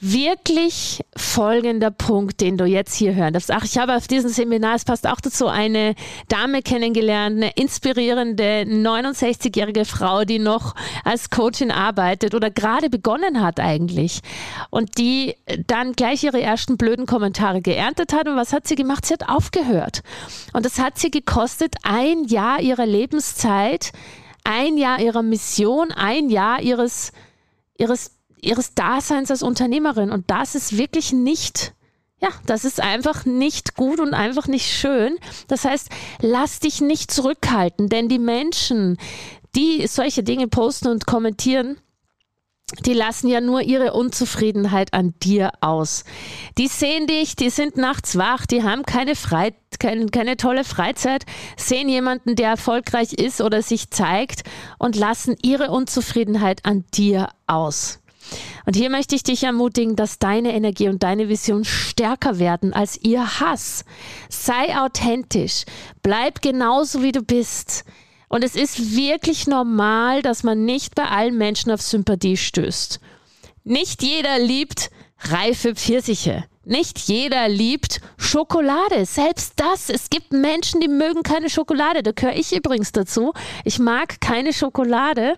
wirklich 0.00 1.02
folgender 1.14 1.90
Punkt, 1.90 2.40
den 2.40 2.56
du 2.56 2.64
jetzt 2.64 2.94
hier 2.94 3.14
hören 3.14 3.34
darfst. 3.34 3.50
Ach, 3.50 3.64
ich 3.64 3.76
habe 3.76 3.94
auf 3.94 4.08
diesem 4.08 4.30
Seminar, 4.30 4.74
es 4.74 4.86
passt 4.86 5.06
auch 5.06 5.20
dazu, 5.20 5.46
eine 5.46 5.94
Dame 6.28 6.62
kennengelernt, 6.62 7.36
eine 7.36 7.50
inspirierende 7.50 8.64
69-jährige 8.66 9.84
Frau, 9.84 10.24
die 10.24 10.38
noch 10.38 10.74
als 11.04 11.28
Coachin 11.28 11.70
arbeitet 11.70 12.34
oder 12.34 12.50
gerade 12.50 12.88
begonnen 12.88 13.42
hat 13.42 13.60
eigentlich 13.60 14.20
und 14.70 14.96
die 14.96 15.36
dann 15.66 15.92
gleich 15.92 16.24
ihre 16.24 16.40
ersten 16.40 16.78
blöden 16.78 17.04
Kommentare 17.04 17.60
geerntet 17.60 18.14
hat. 18.14 18.26
Und 18.26 18.36
was 18.36 18.54
hat 18.54 18.66
sie 18.66 18.76
gemacht? 18.76 19.04
Sie 19.04 19.12
hat 19.12 19.28
aufgehört. 19.28 20.00
Und 20.54 20.64
das 20.64 20.78
hat 20.78 20.98
sie 20.98 21.10
gekostet 21.10 21.74
ein 21.82 22.24
Jahr 22.24 22.60
ihrer 22.60 22.86
Lebenszeit, 22.86 23.92
ein 24.44 24.78
Jahr 24.78 24.98
ihrer 25.00 25.22
Mission, 25.22 25.92
ein 25.92 26.30
Jahr 26.30 26.62
ihres, 26.62 27.12
ihres 27.76 28.12
ihres 28.42 28.74
Daseins 28.74 29.30
als 29.30 29.42
Unternehmerin. 29.42 30.10
Und 30.10 30.30
das 30.30 30.54
ist 30.54 30.76
wirklich 30.76 31.12
nicht, 31.12 31.74
ja, 32.18 32.28
das 32.46 32.64
ist 32.64 32.80
einfach 32.80 33.24
nicht 33.24 33.76
gut 33.76 34.00
und 34.00 34.14
einfach 34.14 34.46
nicht 34.46 34.66
schön. 34.66 35.16
Das 35.48 35.64
heißt, 35.64 35.88
lass 36.20 36.60
dich 36.60 36.80
nicht 36.80 37.10
zurückhalten, 37.10 37.88
denn 37.88 38.08
die 38.08 38.18
Menschen, 38.18 38.98
die 39.56 39.86
solche 39.86 40.22
Dinge 40.22 40.48
posten 40.48 40.88
und 40.88 41.06
kommentieren, 41.06 41.78
die 42.86 42.92
lassen 42.92 43.28
ja 43.28 43.40
nur 43.40 43.62
ihre 43.62 43.92
Unzufriedenheit 43.92 44.94
an 44.94 45.14
dir 45.22 45.52
aus. 45.60 46.04
Die 46.56 46.68
sehen 46.68 47.06
dich, 47.06 47.34
die 47.34 47.50
sind 47.50 47.76
nachts 47.76 48.16
wach, 48.16 48.46
die 48.46 48.62
haben 48.62 48.84
keine, 48.84 49.16
Frei, 49.16 49.54
keine, 49.78 50.06
keine 50.06 50.36
tolle 50.36 50.62
Freizeit, 50.62 51.26
sehen 51.56 51.88
jemanden, 51.88 52.36
der 52.36 52.50
erfolgreich 52.50 53.12
ist 53.12 53.40
oder 53.40 53.62
sich 53.62 53.90
zeigt 53.90 54.44
und 54.78 54.94
lassen 54.94 55.36
ihre 55.42 55.70
Unzufriedenheit 55.70 56.64
an 56.64 56.84
dir 56.94 57.30
aus. 57.46 57.98
Und 58.66 58.76
hier 58.76 58.90
möchte 58.90 59.14
ich 59.14 59.22
dich 59.22 59.42
ermutigen, 59.44 59.96
dass 59.96 60.18
deine 60.18 60.52
Energie 60.52 60.88
und 60.88 61.02
deine 61.02 61.28
Vision 61.28 61.64
stärker 61.64 62.38
werden 62.38 62.72
als 62.72 62.98
ihr 63.02 63.40
Hass. 63.40 63.84
Sei 64.28 64.76
authentisch, 64.78 65.64
bleib 66.02 66.42
genauso 66.42 67.02
wie 67.02 67.12
du 67.12 67.22
bist. 67.22 67.84
Und 68.28 68.44
es 68.44 68.54
ist 68.54 68.94
wirklich 68.94 69.46
normal, 69.46 70.22
dass 70.22 70.44
man 70.44 70.64
nicht 70.64 70.94
bei 70.94 71.04
allen 71.04 71.36
Menschen 71.36 71.72
auf 71.72 71.82
Sympathie 71.82 72.36
stößt. 72.36 73.00
Nicht 73.64 74.02
jeder 74.02 74.38
liebt 74.38 74.90
reife 75.18 75.74
Pfirsiche. 75.74 76.44
Nicht 76.64 76.98
jeder 76.98 77.48
liebt 77.48 78.00
Schokolade. 78.16 79.04
Selbst 79.04 79.54
das. 79.56 79.90
Es 79.90 80.10
gibt 80.10 80.32
Menschen, 80.32 80.80
die 80.80 80.88
mögen 80.88 81.22
keine 81.22 81.50
Schokolade. 81.50 82.02
Da 82.02 82.12
gehöre 82.12 82.36
ich 82.36 82.54
übrigens 82.54 82.92
dazu. 82.92 83.32
Ich 83.64 83.78
mag 83.78 84.20
keine 84.20 84.52
Schokolade. 84.52 85.36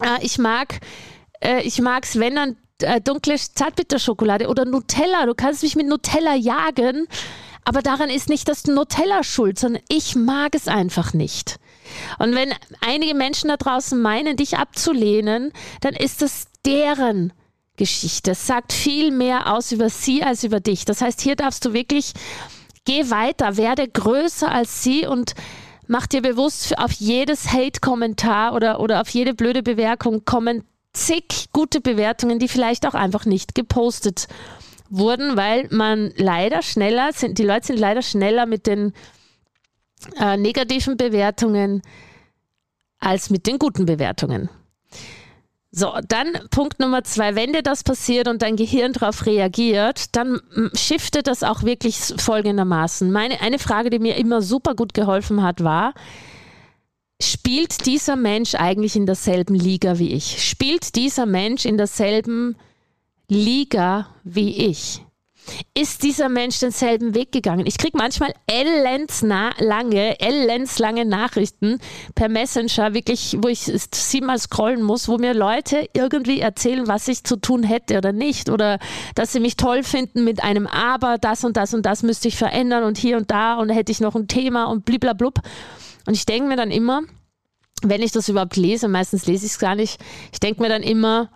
Äh, 0.00 0.24
ich 0.24 0.38
mag 0.38 0.80
äh, 1.40 1.62
ich 1.62 1.80
mag 1.80 2.04
es, 2.04 2.18
wenn 2.18 2.34
dann 2.36 2.56
äh, 2.82 3.00
dunkle 3.00 3.36
Zartbitterschokolade 3.36 4.48
oder 4.48 4.64
Nutella. 4.64 5.26
Du 5.26 5.34
kannst 5.34 5.62
mich 5.62 5.76
mit 5.76 5.86
Nutella 5.86 6.34
jagen, 6.34 7.06
aber 7.64 7.82
daran 7.82 8.08
ist 8.08 8.28
nicht 8.28 8.48
das 8.48 8.64
Nutella 8.64 9.22
schuld, 9.22 9.58
sondern 9.58 9.82
ich 9.88 10.16
mag 10.16 10.54
es 10.54 10.68
einfach 10.68 11.12
nicht. 11.12 11.58
Und 12.18 12.34
wenn 12.34 12.54
einige 12.80 13.14
Menschen 13.14 13.48
da 13.48 13.56
draußen 13.56 14.00
meinen, 14.00 14.36
dich 14.36 14.58
abzulehnen, 14.58 15.52
dann 15.80 15.94
ist 15.94 16.22
das 16.22 16.48
deren 16.64 17.32
Geschichte. 17.76 18.32
Es 18.32 18.46
sagt 18.46 18.72
viel 18.72 19.10
mehr 19.10 19.54
aus 19.54 19.72
über 19.72 19.88
sie 19.88 20.22
als 20.22 20.44
über 20.44 20.60
dich. 20.60 20.84
Das 20.84 21.00
heißt, 21.00 21.20
hier 21.20 21.36
darfst 21.36 21.64
du 21.64 21.72
wirklich, 21.72 22.12
geh 22.84 23.10
weiter, 23.10 23.56
werde 23.56 23.88
größer 23.88 24.50
als 24.50 24.82
sie 24.82 25.06
und 25.06 25.34
mach 25.86 26.06
dir 26.06 26.20
bewusst, 26.20 26.78
auf 26.78 26.92
jedes 26.92 27.52
Hate-Kommentar 27.52 28.54
oder, 28.54 28.80
oder 28.80 29.00
auf 29.00 29.08
jede 29.08 29.32
blöde 29.34 29.62
Bewertung 29.62 30.24
kommen 30.24 30.64
zig 30.92 31.48
gute 31.52 31.80
Bewertungen, 31.80 32.38
die 32.38 32.48
vielleicht 32.48 32.86
auch 32.86 32.94
einfach 32.94 33.24
nicht 33.24 33.54
gepostet 33.54 34.28
wurden, 34.90 35.36
weil 35.36 35.68
man 35.70 36.12
leider 36.16 36.62
schneller 36.62 37.12
sind, 37.12 37.38
die 37.38 37.44
Leute 37.44 37.68
sind 37.68 37.78
leider 37.78 38.02
schneller 38.02 38.46
mit 38.46 38.66
den 38.66 38.92
äh, 40.18 40.36
negativen 40.36 40.96
Bewertungen 40.96 41.82
als 42.98 43.30
mit 43.30 43.46
den 43.46 43.58
guten 43.58 43.86
Bewertungen. 43.86 44.48
So, 45.70 45.92
dann 46.08 46.32
Punkt 46.50 46.80
Nummer 46.80 47.04
zwei, 47.04 47.34
wenn 47.34 47.52
dir 47.52 47.62
das 47.62 47.84
passiert 47.84 48.26
und 48.26 48.40
dein 48.40 48.56
Gehirn 48.56 48.94
darauf 48.94 49.26
reagiert, 49.26 50.16
dann 50.16 50.40
shiftet 50.72 51.26
das 51.26 51.42
auch 51.42 51.62
wirklich 51.62 51.96
folgendermaßen. 52.16 53.12
Meine, 53.12 53.40
eine 53.42 53.58
Frage, 53.58 53.90
die 53.90 53.98
mir 53.98 54.16
immer 54.16 54.40
super 54.40 54.74
gut 54.74 54.94
geholfen 54.94 55.42
hat, 55.42 55.62
war, 55.62 55.92
spielt 57.20 57.86
dieser 57.86 58.16
Mensch 58.16 58.54
eigentlich 58.54 58.96
in 58.96 59.06
derselben 59.06 59.54
Liga 59.54 59.98
wie 59.98 60.12
ich? 60.12 60.48
Spielt 60.48 60.94
dieser 60.94 61.26
Mensch 61.26 61.64
in 61.64 61.76
derselben 61.76 62.56
Liga 63.28 64.08
wie 64.24 64.66
ich? 64.66 65.02
Ist 65.74 66.02
dieser 66.02 66.28
Mensch 66.28 66.58
denselben 66.58 67.14
Weg 67.14 67.32
gegangen? 67.32 67.66
Ich 67.66 67.78
kriege 67.78 67.96
manchmal 67.96 68.34
lange, 68.50 70.16
lange 70.78 71.04
Nachrichten 71.06 71.78
per 72.14 72.28
Messenger, 72.28 72.92
wirklich, 72.92 73.36
wo 73.40 73.48
ich 73.48 73.60
siebenmal 73.94 74.38
scrollen 74.38 74.82
muss, 74.82 75.08
wo 75.08 75.16
mir 75.16 75.34
Leute 75.34 75.88
irgendwie 75.94 76.40
erzählen, 76.40 76.86
was 76.86 77.08
ich 77.08 77.24
zu 77.24 77.36
tun 77.36 77.62
hätte 77.62 77.96
oder 77.96 78.12
nicht. 78.12 78.50
Oder 78.50 78.78
dass 79.14 79.32
sie 79.32 79.40
mich 79.40 79.56
toll 79.56 79.82
finden 79.82 80.24
mit 80.24 80.44
einem 80.44 80.66
Aber, 80.66 81.18
das 81.18 81.44
und 81.44 81.56
das 81.56 81.72
und 81.72 81.86
das 81.86 82.02
müsste 82.02 82.28
ich 82.28 82.36
verändern 82.36 82.84
und 82.84 82.98
hier 82.98 83.16
und 83.16 83.30
da 83.30 83.54
und 83.54 83.70
hätte 83.70 83.90
ich 83.90 84.00
noch 84.00 84.14
ein 84.14 84.28
Thema 84.28 84.64
und 84.66 84.84
bliblablub. 84.84 85.40
Und 86.08 86.14
ich 86.14 86.24
denke 86.24 86.48
mir 86.48 86.56
dann 86.56 86.70
immer, 86.70 87.02
wenn 87.82 88.00
ich 88.00 88.12
das 88.12 88.30
überhaupt 88.30 88.56
lese, 88.56 88.88
meistens 88.88 89.26
lese 89.26 89.44
ich 89.44 89.52
es 89.52 89.58
gar 89.58 89.74
nicht, 89.74 90.00
ich 90.32 90.40
denke 90.40 90.62
mir 90.62 90.70
dann 90.70 90.82
immer, 90.82 91.30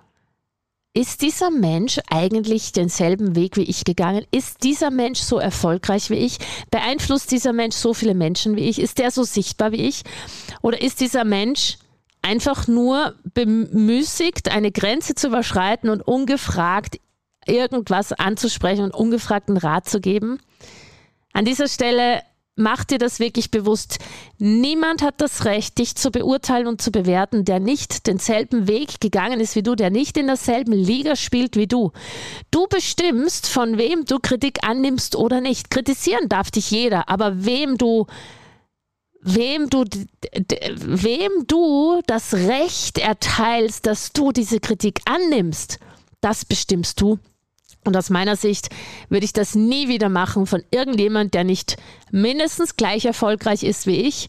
ist 0.95 1.21
dieser 1.21 1.51
Mensch 1.51 2.01
eigentlich 2.09 2.73
denselben 2.73 3.37
Weg 3.37 3.59
wie 3.59 3.65
ich 3.65 3.85
gegangen? 3.85 4.25
Ist 4.31 4.63
dieser 4.63 4.91
Mensch 4.91 5.21
so 5.21 5.39
erfolgreich 5.39 6.09
wie 6.09 6.15
ich? 6.15 6.39
Beeinflusst 6.71 7.33
dieser 7.33 7.53
Mensch 7.53 7.77
so 7.77 7.93
viele 7.93 8.15
Menschen 8.15 8.57
wie 8.57 8.67
ich? 8.67 8.81
Ist 8.81 8.97
der 8.97 9.11
so 9.11 9.25
sichtbar 9.25 9.73
wie 9.73 9.87
ich? 9.87 10.05
Oder 10.63 10.81
ist 10.81 11.01
dieser 11.01 11.25
Mensch 11.25 11.77
einfach 12.23 12.67
nur 12.67 13.15
bemüßigt, 13.35 14.51
eine 14.51 14.73
Grenze 14.73 15.15
zu 15.15 15.27
überschreiten 15.27 15.91
und 15.91 16.01
ungefragt 16.01 16.99
irgendwas 17.45 18.15
anzusprechen 18.15 18.85
und 18.85 18.95
ungefragten 18.95 19.59
Rat 19.59 19.87
zu 19.87 20.01
geben? 20.01 20.41
An 21.35 21.45
dieser 21.45 21.69
Stelle 21.69 22.23
mach 22.57 22.85
dir 22.85 22.99
das 22.99 23.19
wirklich 23.19 23.51
bewusst. 23.51 23.99
Niemand 24.39 25.03
hat 25.03 25.21
das 25.21 25.45
Recht, 25.45 25.79
dich 25.79 25.95
zu 25.97 26.11
beurteilen 26.11 26.67
und 26.67 26.83
zu 26.83 26.91
bewerten, 26.91 27.45
der 27.45 27.61
nicht 27.61 28.07
denselben 28.07 28.69
Weg 28.69 29.01
gegangen 29.01 29.41
ist 29.41 29.57
wie 29.57 29.63
du, 29.63 29.75
der 29.75 29.91
nicht 29.91 30.17
in 30.17 30.27
derselben 30.27 30.73
Liga 30.73 31.17
spielt 31.17 31.57
wie 31.57 31.67
du. 31.67 31.93
Du 32.51 32.67
bestimmst, 32.67 33.49
von 33.49 33.79
wem 33.79 34.05
du 34.05 34.19
Kritik 34.19 34.59
annimmst 34.67 35.17
oder 35.17 35.41
nicht. 35.41 35.71
Kritisieren 35.71 36.29
darf 36.29 36.51
dich 36.51 36.71
jeder, 36.71 37.09
aber 37.09 37.45
wem 37.45 37.79
du 37.79 38.07
wem 39.25 39.71
du 39.71 39.85
wem 40.75 41.47
du 41.47 42.03
das 42.07 42.35
Recht 42.35 42.99
erteilst, 42.99 43.87
dass 43.87 44.13
du 44.13 44.33
diese 44.33 44.59
Kritik 44.59 45.01
annimmst, 45.05 45.79
das 46.21 46.45
bestimmst 46.45 47.01
du 47.01 47.19
und 47.85 47.97
aus 47.97 48.11
meiner 48.11 48.37
Sicht 48.37 48.69
würde 49.09 49.25
ich 49.25 49.33
das 49.33 49.55
nie 49.55 49.89
wieder 49.89 50.09
machen 50.09 50.47
von 50.47 50.63
irgendjemand, 50.71 51.35
der 51.35 51.45
nicht 51.45 51.77
mindestens 52.11 52.77
gleich 52.77 53.05
erfolgreich 53.05 53.63
ist 53.63 53.87
wie 53.87 54.03
ich 54.03 54.29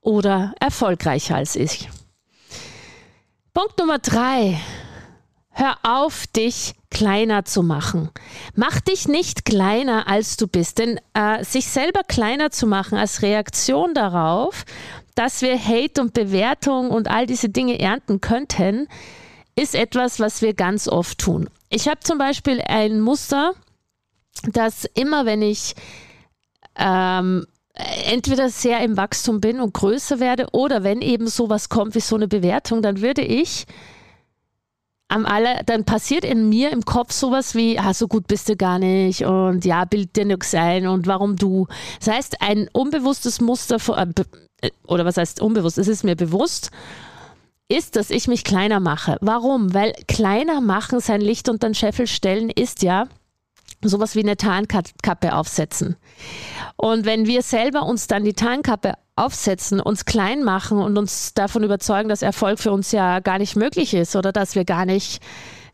oder 0.00 0.54
erfolgreicher 0.60 1.36
als 1.36 1.56
ich. 1.56 1.88
Punkt 3.52 3.78
Nummer 3.78 3.98
drei. 3.98 4.60
Hör 5.50 5.76
auf, 5.84 6.26
dich 6.26 6.74
kleiner 6.90 7.44
zu 7.44 7.62
machen. 7.62 8.10
Mach 8.56 8.80
dich 8.80 9.06
nicht 9.06 9.44
kleiner, 9.44 10.08
als 10.08 10.36
du 10.36 10.48
bist. 10.48 10.78
Denn 10.78 10.98
äh, 11.12 11.44
sich 11.44 11.68
selber 11.68 12.00
kleiner 12.02 12.50
zu 12.50 12.66
machen 12.66 12.98
als 12.98 13.22
Reaktion 13.22 13.94
darauf, 13.94 14.64
dass 15.14 15.42
wir 15.42 15.56
Hate 15.56 16.00
und 16.00 16.12
Bewertung 16.12 16.90
und 16.90 17.08
all 17.08 17.26
diese 17.26 17.48
Dinge 17.48 17.78
ernten 17.78 18.20
könnten, 18.20 18.88
ist 19.54 19.74
etwas, 19.74 20.18
was 20.18 20.42
wir 20.42 20.54
ganz 20.54 20.88
oft 20.88 21.18
tun. 21.18 21.48
Ich 21.74 21.88
habe 21.88 21.98
zum 21.98 22.18
Beispiel 22.18 22.60
ein 22.60 23.00
Muster, 23.00 23.52
dass 24.44 24.84
immer 24.94 25.26
wenn 25.26 25.42
ich 25.42 25.74
ähm, 26.76 27.48
entweder 27.74 28.48
sehr 28.48 28.78
im 28.84 28.96
Wachstum 28.96 29.40
bin 29.40 29.60
und 29.60 29.74
größer 29.74 30.20
werde 30.20 30.46
oder 30.52 30.84
wenn 30.84 31.00
eben 31.00 31.26
sowas 31.26 31.68
kommt 31.68 31.96
wie 31.96 32.00
so 32.00 32.14
eine 32.14 32.28
Bewertung, 32.28 32.80
dann 32.80 33.00
würde 33.00 33.22
ich 33.22 33.66
am 35.08 35.26
aller, 35.26 35.64
dann 35.64 35.84
passiert 35.84 36.24
in 36.24 36.48
mir 36.48 36.70
im 36.70 36.84
Kopf 36.84 37.10
sowas 37.10 37.56
wie, 37.56 37.76
ah, 37.76 37.92
so 37.92 38.06
gut 38.06 38.28
bist 38.28 38.48
du 38.48 38.54
gar 38.54 38.78
nicht 38.78 39.24
und 39.24 39.64
ja, 39.64 39.84
bild 39.84 40.14
dir 40.14 40.26
nichts 40.26 40.54
ein 40.54 40.86
und 40.86 41.08
warum 41.08 41.34
du. 41.34 41.66
Das 41.98 42.14
heißt, 42.14 42.40
ein 42.40 42.68
unbewusstes 42.72 43.40
Muster, 43.40 43.78
äh, 44.60 44.70
oder 44.86 45.04
was 45.04 45.16
heißt 45.16 45.42
unbewusst, 45.42 45.78
es 45.78 45.88
ist 45.88 46.04
mir 46.04 46.14
bewusst, 46.14 46.70
ist, 47.74 47.96
dass 47.96 48.10
ich 48.10 48.28
mich 48.28 48.44
kleiner 48.44 48.80
mache. 48.80 49.18
Warum? 49.20 49.74
Weil 49.74 49.92
kleiner 50.06 50.60
machen, 50.60 51.00
sein 51.00 51.20
Licht 51.20 51.48
unter 51.48 51.68
den 51.68 51.74
Scheffel 51.74 52.06
stellen, 52.06 52.50
ist 52.50 52.82
ja 52.82 53.08
sowas 53.82 54.14
wie 54.14 54.20
eine 54.20 54.36
Tarnkappe 54.36 55.34
aufsetzen. 55.34 55.96
Und 56.76 57.04
wenn 57.04 57.26
wir 57.26 57.42
selber 57.42 57.82
uns 57.82 58.06
dann 58.06 58.24
die 58.24 58.32
Tarnkappe 58.32 58.94
aufsetzen, 59.16 59.80
uns 59.80 60.04
klein 60.04 60.42
machen 60.42 60.78
und 60.78 60.96
uns 60.96 61.34
davon 61.34 61.62
überzeugen, 61.62 62.08
dass 62.08 62.22
Erfolg 62.22 62.58
für 62.58 62.72
uns 62.72 62.92
ja 62.92 63.20
gar 63.20 63.38
nicht 63.38 63.56
möglich 63.56 63.94
ist 63.94 64.16
oder 64.16 64.32
dass 64.32 64.54
wir 64.54 64.64
gar 64.64 64.86
nicht 64.86 65.20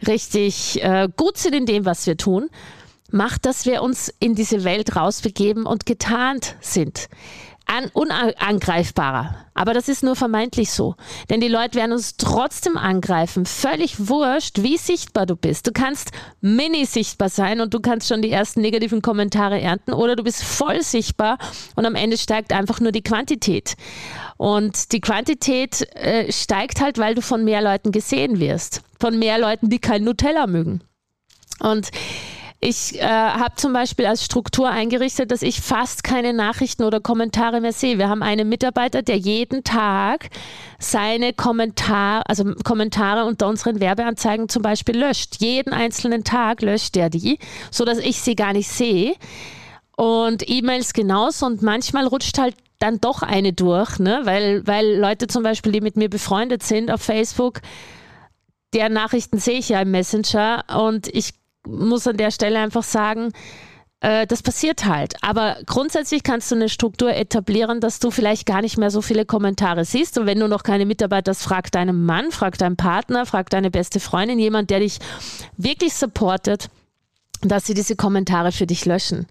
richtig 0.07 0.83
äh, 0.83 1.09
gut 1.17 1.39
sind 1.39 1.55
in 1.55 1.67
dem, 1.67 1.85
was 1.85 2.07
wir 2.07 2.17
tun, 2.17 2.49
macht, 3.11 3.47
dass 3.47 3.67
wir 3.67 3.83
uns 3.83 4.13
in 4.19 4.35
diese 4.35 4.65
Welt 4.65 4.97
rausbegeben 4.97 5.67
und 5.67 5.87
getarnt 5.87 6.57
sind 6.61 7.09
unangreifbarer. 7.93 9.37
Aber 9.55 9.75
das 9.75 9.89
ist 9.89 10.03
nur 10.03 10.17
vermeintlich 10.17 10.71
so. 10.71 10.97
Denn 11.29 11.41
die 11.41 11.49
Leute 11.49 11.79
werden 11.79 11.93
uns 11.93 12.17
trotzdem 12.17 12.77
angreifen. 12.77 13.47
Völlig 13.47 14.09
wurscht, 14.09 14.63
wie 14.63 14.77
sichtbar 14.77 15.27
du 15.27 15.37
bist. 15.37 15.67
Du 15.67 15.73
kannst 15.73 16.11
mini 16.41 16.85
sichtbar 16.85 17.29
sein 17.29 17.61
und 17.61 17.73
du 17.73 17.81
kannst 17.81 18.09
schon 18.09 18.23
die 18.23 18.31
ersten 18.31 18.61
negativen 18.61 19.03
Kommentare 19.03 19.61
ernten 19.61 19.93
oder 19.93 20.17
du 20.17 20.25
bist 20.25 20.43
voll 20.43 20.83
sichtbar 20.83 21.39
und 21.77 21.87
am 21.87 21.95
Ende 21.95 22.19
steigt 22.19 22.53
einfach 22.53 22.81
nur 22.81 22.93
die 22.93 23.03
Quantität. 23.03 23.77
Und 24.37 24.93
die 24.93 25.01
Quantität 25.01 25.83
äh, 25.95 26.33
steigt 26.33 26.81
halt, 26.81 26.99
weil 26.99 27.15
du 27.15 27.23
von 27.23 27.45
mehr 27.45 27.63
Leuten 27.63 27.93
gesehen 27.93 28.41
wirst. 28.41 28.83
Von 28.99 29.19
mehr 29.19 29.39
Leuten, 29.39 29.69
die 29.69 29.79
kein 29.79 30.05
Nutella 30.05 30.47
mögen. 30.47 30.81
Und 31.61 31.91
ich 32.63 33.01
äh, 33.01 33.07
habe 33.07 33.55
zum 33.57 33.73
Beispiel 33.73 34.05
als 34.05 34.23
Struktur 34.23 34.69
eingerichtet, 34.69 35.31
dass 35.31 35.41
ich 35.41 35.63
fast 35.63 36.05
keine 36.05 36.35
Nachrichten 36.35 36.85
oder 36.85 37.01
Kommentare 37.01 37.63
mehr 37.63 37.73
sehe. 37.73 37.97
Wir 37.97 38.11
haben 38.11 38.23
einen 38.23 38.51
Mitarbeiter, 38.51 39.01
der 39.01 39.17
jeden 39.17 39.65
Tag 39.65 40.29
seine 40.79 41.33
Kommentare, 41.33 42.23
also 42.29 42.55
Kommentare 42.63 43.25
unter 43.25 43.49
unseren 43.49 43.81
Werbeanzeigen 43.81 44.51
zum 44.51 44.61
Beispiel 44.61 44.99
löscht. 44.99 45.37
Jeden 45.39 45.73
einzelnen 45.73 46.23
Tag 46.23 46.61
löscht 46.61 46.99
er 46.99 47.09
die, 47.09 47.39
so 47.71 47.87
dass 47.87 47.97
ich 47.97 48.21
sie 48.21 48.37
gar 48.37 48.53
nicht 48.53 48.69
sehe. 48.69 49.15
Und 49.97 50.47
E-Mails 50.47 50.93
genauso. 50.93 51.47
Und 51.47 51.63
manchmal 51.63 52.07
rutscht 52.07 52.37
halt 52.37 52.57
dann 52.79 53.01
doch 53.01 53.23
eine 53.23 53.55
durch, 53.55 53.99
ne? 53.99 54.21
weil, 54.25 54.67
weil 54.67 54.99
Leute 54.99 55.29
zum 55.29 55.43
Beispiel, 55.43 55.73
die 55.73 55.81
mit 55.81 55.97
mir 55.97 56.11
befreundet 56.11 56.63
sind 56.63 56.91
auf 56.91 57.01
Facebook, 57.01 57.61
deren 58.75 58.93
Nachrichten 58.93 59.39
sehe 59.39 59.59
ich 59.59 59.71
ja 59.71 59.81
im 59.81 59.91
Messenger 59.91 60.65
und 60.75 61.09
ich 61.09 61.40
muss 61.67 62.07
an 62.07 62.17
der 62.17 62.31
Stelle 62.31 62.59
einfach 62.59 62.83
sagen, 62.83 63.33
äh, 64.01 64.27
das 64.27 64.43
passiert 64.43 64.87
halt. 64.87 65.15
Aber 65.23 65.59
grundsätzlich 65.67 66.23
kannst 66.23 66.51
du 66.51 66.57
eine 66.57 66.69
Struktur 66.69 67.15
etablieren, 67.15 67.81
dass 67.81 67.99
du 67.99 68.11
vielleicht 68.11 68.47
gar 68.47 68.63
nicht 68.63 68.79
mehr 68.79 68.91
so 68.91 69.03
viele 69.03 69.25
Kommentare 69.25 69.85
siehst. 69.85 70.19
Und 70.19 70.27
wenn 70.27 70.41
du 70.41 70.49
noch 70.49 70.63
keine 70.63 70.87
Mitarbeiter 70.87 71.31
hast, 71.31 71.43
frag 71.43 71.71
deinen 71.71 72.05
Mann, 72.05 72.31
frag 72.31 72.57
deinen 72.59 72.77
Partner, 72.77 73.27
frag 73.27 73.51
deine 73.51 73.71
beste 73.71 74.01
Freundin, 74.01 74.39
jemand, 74.39 74.71
der 74.71 74.81
dich 74.81 74.99
wirklich 75.57 75.95
supportet 75.95 76.71
dass 77.49 77.67
sie 77.67 77.75
diese 77.75 77.97
Kommentare 77.97 78.53
für 78.53 78.67
dich 78.67 78.85
löschen. 78.85 79.27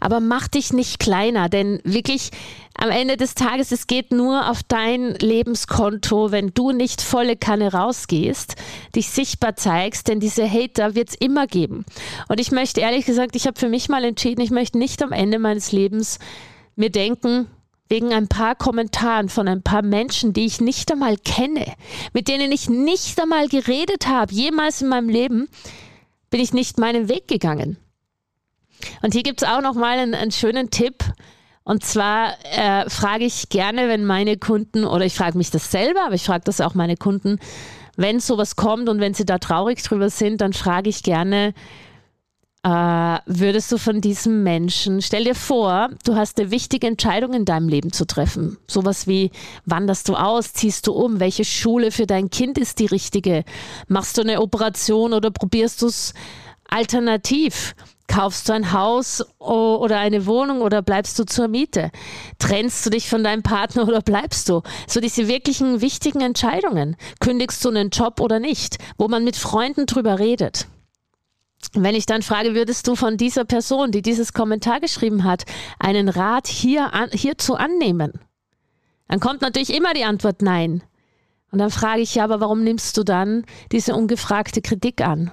Aber 0.00 0.20
mach 0.20 0.48
dich 0.48 0.72
nicht 0.72 0.98
kleiner, 0.98 1.48
denn 1.48 1.80
wirklich 1.84 2.30
am 2.76 2.90
Ende 2.90 3.16
des 3.16 3.34
Tages, 3.34 3.70
es 3.72 3.86
geht 3.86 4.10
nur 4.10 4.50
auf 4.50 4.62
dein 4.62 5.14
Lebenskonto, 5.14 6.32
wenn 6.32 6.52
du 6.54 6.72
nicht 6.72 7.00
volle 7.00 7.36
Kanne 7.36 7.72
rausgehst, 7.72 8.56
dich 8.94 9.10
sichtbar 9.10 9.56
zeigst, 9.56 10.08
denn 10.08 10.20
diese 10.20 10.50
Hater 10.50 10.94
wird 10.94 11.10
es 11.10 11.14
immer 11.14 11.46
geben. 11.46 11.84
Und 12.28 12.40
ich 12.40 12.50
möchte 12.50 12.80
ehrlich 12.80 13.06
gesagt, 13.06 13.36
ich 13.36 13.46
habe 13.46 13.58
für 13.58 13.68
mich 13.68 13.88
mal 13.88 14.04
entschieden, 14.04 14.40
ich 14.40 14.50
möchte 14.50 14.78
nicht 14.78 15.02
am 15.02 15.12
Ende 15.12 15.38
meines 15.38 15.72
Lebens 15.72 16.18
mir 16.76 16.90
denken, 16.90 17.46
wegen 17.88 18.12
ein 18.12 18.28
paar 18.28 18.54
Kommentaren 18.54 19.28
von 19.28 19.46
ein 19.46 19.62
paar 19.62 19.82
Menschen, 19.82 20.32
die 20.32 20.46
ich 20.46 20.60
nicht 20.60 20.90
einmal 20.90 21.16
kenne, 21.16 21.74
mit 22.12 22.28
denen 22.28 22.50
ich 22.50 22.68
nicht 22.68 23.20
einmal 23.20 23.48
geredet 23.48 24.06
habe, 24.08 24.34
jemals 24.34 24.82
in 24.82 24.88
meinem 24.88 25.08
Leben, 25.08 25.48
bin 26.34 26.42
ich 26.42 26.52
nicht 26.52 26.80
meinen 26.80 27.08
Weg 27.08 27.28
gegangen. 27.28 27.76
Und 29.02 29.14
hier 29.14 29.22
gibt 29.22 29.40
es 29.40 29.48
auch 29.48 29.60
noch 29.60 29.74
mal 29.74 30.00
einen, 30.00 30.14
einen 30.14 30.32
schönen 30.32 30.68
Tipp. 30.68 31.04
Und 31.62 31.84
zwar 31.84 32.34
äh, 32.50 32.90
frage 32.90 33.24
ich 33.24 33.50
gerne, 33.50 33.86
wenn 33.86 34.04
meine 34.04 34.36
Kunden, 34.36 34.84
oder 34.84 35.04
ich 35.04 35.14
frage 35.14 35.38
mich 35.38 35.52
das 35.52 35.70
selber, 35.70 36.06
aber 36.06 36.16
ich 36.16 36.24
frage 36.24 36.42
das 36.44 36.60
auch 36.60 36.74
meine 36.74 36.96
Kunden, 36.96 37.38
wenn 37.96 38.18
sowas 38.18 38.56
kommt 38.56 38.88
und 38.88 38.98
wenn 38.98 39.14
sie 39.14 39.24
da 39.24 39.38
traurig 39.38 39.80
drüber 39.84 40.10
sind, 40.10 40.40
dann 40.40 40.52
frage 40.52 40.90
ich 40.90 41.04
gerne, 41.04 41.54
äh, 42.64 43.18
würdest 43.26 43.70
du 43.70 43.76
von 43.76 44.00
diesem 44.00 44.42
Menschen, 44.42 45.02
stell 45.02 45.24
dir 45.24 45.34
vor, 45.34 45.90
du 46.04 46.16
hast 46.16 46.40
eine 46.40 46.50
wichtige 46.50 46.86
Entscheidung 46.86 47.34
in 47.34 47.44
deinem 47.44 47.68
Leben 47.68 47.92
zu 47.92 48.06
treffen. 48.06 48.56
Sowas 48.66 49.06
wie, 49.06 49.30
wanderst 49.66 50.08
du 50.08 50.14
aus, 50.14 50.54
ziehst 50.54 50.86
du 50.86 50.92
um, 50.92 51.20
welche 51.20 51.44
Schule 51.44 51.90
für 51.90 52.06
dein 52.06 52.30
Kind 52.30 52.56
ist 52.56 52.78
die 52.78 52.86
richtige? 52.86 53.44
Machst 53.86 54.16
du 54.16 54.22
eine 54.22 54.40
Operation 54.40 55.12
oder 55.12 55.30
probierst 55.30 55.82
du 55.82 55.88
es 55.88 56.14
alternativ? 56.66 57.74
Kaufst 58.06 58.48
du 58.48 58.54
ein 58.54 58.72
Haus 58.72 59.22
oder 59.38 59.98
eine 59.98 60.24
Wohnung 60.24 60.62
oder 60.62 60.80
bleibst 60.80 61.18
du 61.18 61.24
zur 61.24 61.48
Miete? 61.48 61.90
Trennst 62.38 62.86
du 62.86 62.90
dich 62.90 63.10
von 63.10 63.22
deinem 63.22 63.42
Partner 63.42 63.82
oder 63.88 64.00
bleibst 64.00 64.48
du? 64.48 64.62
So 64.86 65.00
diese 65.00 65.28
wirklichen 65.28 65.82
wichtigen 65.82 66.22
Entscheidungen. 66.22 66.96
Kündigst 67.20 67.62
du 67.62 67.68
einen 67.68 67.90
Job 67.90 68.20
oder 68.20 68.40
nicht? 68.40 68.78
Wo 68.96 69.08
man 69.08 69.22
mit 69.22 69.36
Freunden 69.36 69.84
drüber 69.84 70.18
redet. 70.18 70.66
Wenn 71.72 71.94
ich 71.94 72.06
dann 72.06 72.22
frage, 72.22 72.54
würdest 72.54 72.86
du 72.86 72.96
von 72.96 73.16
dieser 73.16 73.44
Person, 73.44 73.90
die 73.90 74.02
dieses 74.02 74.32
Kommentar 74.32 74.80
geschrieben 74.80 75.24
hat, 75.24 75.44
einen 75.78 76.08
Rat 76.08 76.46
hier 76.46 76.94
an, 76.94 77.10
hierzu 77.12 77.54
annehmen? 77.54 78.12
Dann 79.08 79.20
kommt 79.20 79.42
natürlich 79.42 79.74
immer 79.74 79.94
die 79.94 80.04
Antwort 80.04 80.42
Nein. 80.42 80.82
Und 81.50 81.58
dann 81.58 81.70
frage 81.70 82.02
ich 82.02 82.16
ja, 82.16 82.24
aber 82.24 82.40
warum 82.40 82.64
nimmst 82.64 82.96
du 82.96 83.04
dann 83.04 83.44
diese 83.70 83.94
ungefragte 83.94 84.60
Kritik 84.60 85.00
an? 85.00 85.30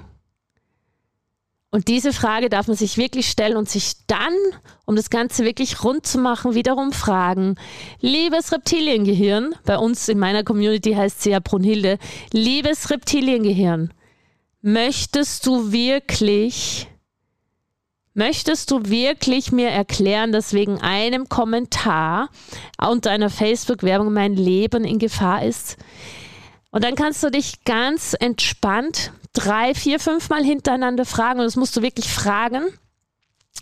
Und 1.74 1.88
diese 1.88 2.12
Frage 2.12 2.50
darf 2.50 2.68
man 2.68 2.76
sich 2.76 2.98
wirklich 2.98 3.30
stellen 3.30 3.56
und 3.56 3.70
sich 3.70 3.94
dann, 4.06 4.34
um 4.86 4.98
das 4.98 5.10
Ganze 5.10 5.46
wirklich 5.46 5.86
rund 5.86 6.06
zu 6.06 6.20
machen, 6.20 6.54
wiederum 6.54 6.92
fragen, 6.92 7.56
liebes 8.02 8.52
Reptiliengehirn, 8.52 9.56
bei 9.66 9.78
uns 9.78 10.10
in 10.10 10.20
meiner 10.20 10.44
Community 10.44 10.92
heißt 10.92 11.24
sie 11.24 11.32
ja 11.32 11.40
Brunhilde, 11.40 11.98
liebes 12.34 12.90
Reptiliengehirn, 12.90 13.94
Möchtest 14.64 15.48
du 15.48 15.72
wirklich, 15.72 16.88
möchtest 18.14 18.70
du 18.70 18.86
wirklich 18.86 19.52
mir 19.52 19.70
erklären, 19.70 20.32
dass 20.32 20.54
wegen 20.54 20.80
einem 20.82 21.30
Kommentar 21.30 22.30
unter 22.78 23.10
einer 23.10 23.32
Facebook-Werbung 23.32 24.14
mein 24.14 24.36
Leben 24.36 24.84
in 24.84 25.00
Gefahr 25.00 25.44
ist? 25.44 25.78
Und 26.70 26.84
dann 26.84 26.94
kannst 26.94 27.24
du 27.24 27.32
dich 27.32 27.64
ganz 27.66 28.16
entspannt 28.20 29.12
drei, 29.34 29.74
vier, 29.74 30.00
fünf 30.00 30.30
Mal 30.30 30.44
hintereinander 30.44 31.06
fragen 31.06 31.40
und 31.40 31.46
das 31.46 31.56
musst 31.56 31.76
du 31.76 31.82
wirklich 31.82 32.14
fragen. 32.14 32.62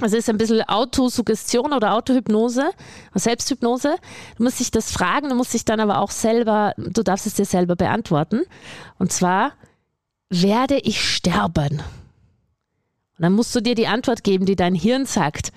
Also 0.01 0.17
ist 0.17 0.29
ein 0.29 0.37
bisschen 0.37 0.61
Autosuggestion 0.63 1.71
oder 1.71 1.93
Autohypnose, 1.93 2.71
Selbsthypnose. 3.15 3.95
Du 4.37 4.43
musst 4.43 4.59
dich 4.59 4.71
das 4.71 4.91
fragen, 4.91 5.29
du 5.29 5.35
musst 5.35 5.53
dich 5.53 5.63
dann 5.63 5.79
aber 5.79 5.99
auch 5.99 6.11
selber, 6.11 6.73
du 6.77 7.03
darfst 7.03 7.25
es 7.25 7.35
dir 7.35 7.45
selber 7.45 7.75
beantworten. 7.75 8.43
Und 8.97 9.11
zwar, 9.11 9.53
werde 10.29 10.77
ich 10.77 11.03
sterben? 11.03 11.79
Und 11.79 13.23
dann 13.23 13.33
musst 13.33 13.53
du 13.55 13.61
dir 13.61 13.75
die 13.75 13.87
Antwort 13.87 14.23
geben, 14.23 14.45
die 14.45 14.55
dein 14.55 14.75
Hirn 14.75 15.05
sagt. 15.05 15.51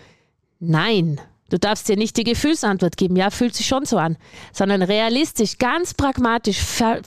Nein. 0.59 1.21
Du 1.51 1.59
darfst 1.59 1.87
dir 1.87 1.99
nicht 1.99 2.17
die 2.17 2.25
Gefühlsantwort 2.25 2.97
geben, 2.97 3.15
ja, 3.15 3.29
fühlt 3.29 3.55
sich 3.55 3.67
schon 3.67 3.85
so 3.85 3.99
an, 3.99 4.17
sondern 4.55 4.81
realistisch, 4.81 5.59
ganz 5.59 5.93
pragmatisch. 5.93 6.59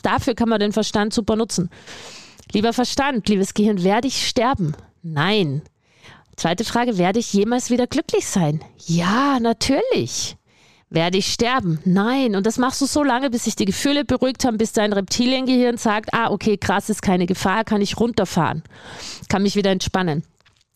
Dafür 0.04 0.36
kann 0.36 0.50
man 0.50 0.60
den 0.60 0.72
Verstand 0.72 1.16
super 1.16 1.36
nutzen. 1.36 1.72
Lieber 2.52 2.72
Verstand, 2.72 3.28
liebes 3.28 3.56
Gehirn, 3.56 3.84
werde 3.84 4.08
ich 4.08 4.28
sterben? 4.28 4.76
Nein. 5.02 5.64
Zweite 6.36 6.64
Frage, 6.64 7.00
werde 7.00 7.18
ich 7.18 7.34
jemals 7.34 7.72
wieder 7.72 7.88
glücklich 7.88 8.28
sein? 8.28 8.64
Ja, 8.86 9.40
natürlich. 9.40 10.38
Werde 10.90 11.18
ich 11.18 11.32
sterben? 11.32 11.80
Nein. 11.84 12.36
Und 12.36 12.46
das 12.46 12.58
machst 12.58 12.82
du 12.82 12.86
so 12.86 13.04
lange, 13.04 13.30
bis 13.30 13.46
sich 13.46 13.56
die 13.56 13.66
Gefühle 13.66 14.06
beruhigt 14.06 14.46
haben, 14.46 14.58
bis 14.58 14.72
dein 14.72 14.94
Reptiliengehirn 14.94 15.78
sagt, 15.78 16.14
ah, 16.14 16.30
okay, 16.30 16.58
krass, 16.58 16.90
ist 16.90 17.02
keine 17.02 17.26
Gefahr, 17.26 17.64
kann 17.64 17.82
ich 17.82 18.00
runterfahren, 18.00 18.64
kann 19.28 19.44
mich 19.44 19.56
wieder 19.56 19.72
entspannen. 19.72 20.24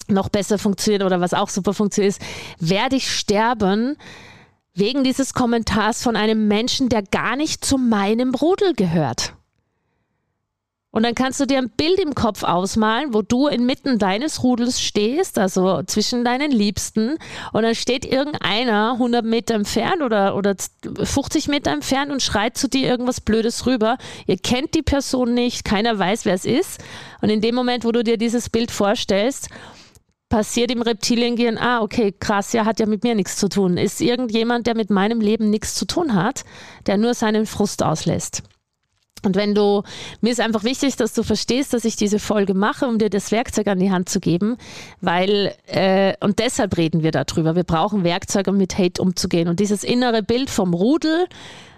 Noch 0.08 0.30
besser 0.30 0.58
funktioniert 0.58 1.04
oder 1.04 1.22
was 1.22 1.36
auch 1.36 1.50
super 1.50 1.74
funktioniert 1.74 2.16
ist, 2.16 2.22
werde 2.60 2.96
ich 2.96 3.12
sterben 3.12 3.98
wegen 4.74 5.04
dieses 5.04 5.34
Kommentars 5.34 6.02
von 6.02 6.16
einem 6.16 6.48
Menschen, 6.48 6.90
der 6.90 7.04
gar 7.04 7.36
nicht 7.36 7.64
zu 7.64 7.78
meinem 7.78 8.34
Rudel 8.34 8.74
gehört. 8.74 9.34
Und 10.92 11.04
dann 11.04 11.14
kannst 11.14 11.40
du 11.40 11.46
dir 11.46 11.60
ein 11.60 11.70
Bild 11.70 12.00
im 12.00 12.16
Kopf 12.16 12.44
ausmalen, 12.44 13.14
wo 13.14 13.22
du 13.22 13.48
inmitten 13.48 14.00
deines 14.00 14.44
Rudels 14.44 14.82
stehst, 14.82 15.38
also 15.38 15.84
zwischen 15.84 16.26
deinen 16.26 16.52
Liebsten. 16.52 17.18
Und 17.54 17.62
dann 17.62 17.76
steht 17.76 18.06
irgendeiner 18.06 18.94
100 18.94 19.24
Meter 19.24 19.54
entfernt 19.54 20.02
oder, 20.02 20.36
oder 20.36 20.56
50 21.04 21.48
Meter 21.48 21.72
entfernt 21.72 22.12
und 22.12 22.24
schreit 22.24 22.58
zu 22.58 22.68
dir 22.68 22.88
irgendwas 22.88 23.22
Blödes 23.22 23.68
rüber. 23.68 23.98
Ihr 24.26 24.38
kennt 24.38 24.74
die 24.74 24.82
Person 24.82 25.36
nicht, 25.36 25.64
keiner 25.64 26.00
weiß, 26.00 26.26
wer 26.26 26.34
es 26.34 26.46
ist. 26.46 26.82
Und 27.22 27.30
in 27.30 27.42
dem 27.42 27.54
Moment, 27.54 27.86
wo 27.86 27.92
du 27.92 28.04
dir 28.04 28.18
dieses 28.18 28.50
Bild 28.50 28.72
vorstellst, 28.72 29.50
passiert 30.28 30.72
im 30.72 30.82
Reptiliengehirn, 30.82 31.60
ah, 31.60 31.82
okay, 31.82 32.16
krass, 32.20 32.52
ja, 32.54 32.66
hat 32.66 32.80
ja 32.80 32.88
mit 32.88 33.04
mir 33.04 33.14
nichts 33.14 33.38
zu 33.38 33.48
tun. 33.48 33.78
Ist 33.78 34.02
irgendjemand, 34.02 34.66
der 34.66 34.76
mit 34.76 34.90
meinem 34.90 35.22
Leben 35.22 35.52
nichts 35.52 35.76
zu 35.76 35.86
tun 35.86 36.16
hat, 36.16 36.46
der 36.88 36.98
nur 36.98 37.14
seinen 37.14 37.46
Frust 37.46 37.84
auslässt. 37.84 38.42
Und 39.24 39.36
wenn 39.36 39.54
du, 39.54 39.84
mir 40.22 40.32
ist 40.32 40.40
einfach 40.40 40.64
wichtig, 40.64 40.96
dass 40.96 41.14
du 41.14 41.24
verstehst, 41.24 41.74
dass 41.74 41.86
ich 41.86 41.96
diese 41.96 42.20
Folge 42.20 42.54
mache, 42.54 42.88
um 42.88 42.98
dir 43.00 43.10
das 43.10 43.32
Werkzeug 43.32 43.68
an 43.68 43.80
die 43.80 43.92
Hand 43.92 44.10
zu 44.10 44.20
geben, 44.20 44.58
weil, 45.02 45.54
äh, 45.68 46.14
und 46.22 46.40
deshalb 46.40 46.78
reden 46.78 47.04
wir 47.04 47.12
darüber. 47.12 47.56
Wir 47.56 47.64
brauchen 47.64 48.04
Werkzeuge, 48.04 48.52
um 48.52 48.58
mit 48.58 48.78
Hate 48.78 49.02
umzugehen. 49.02 49.48
Und 49.48 49.60
dieses 49.60 49.84
innere 49.84 50.24
Bild 50.24 50.50
vom 50.50 50.74
Rudel, 50.74 51.28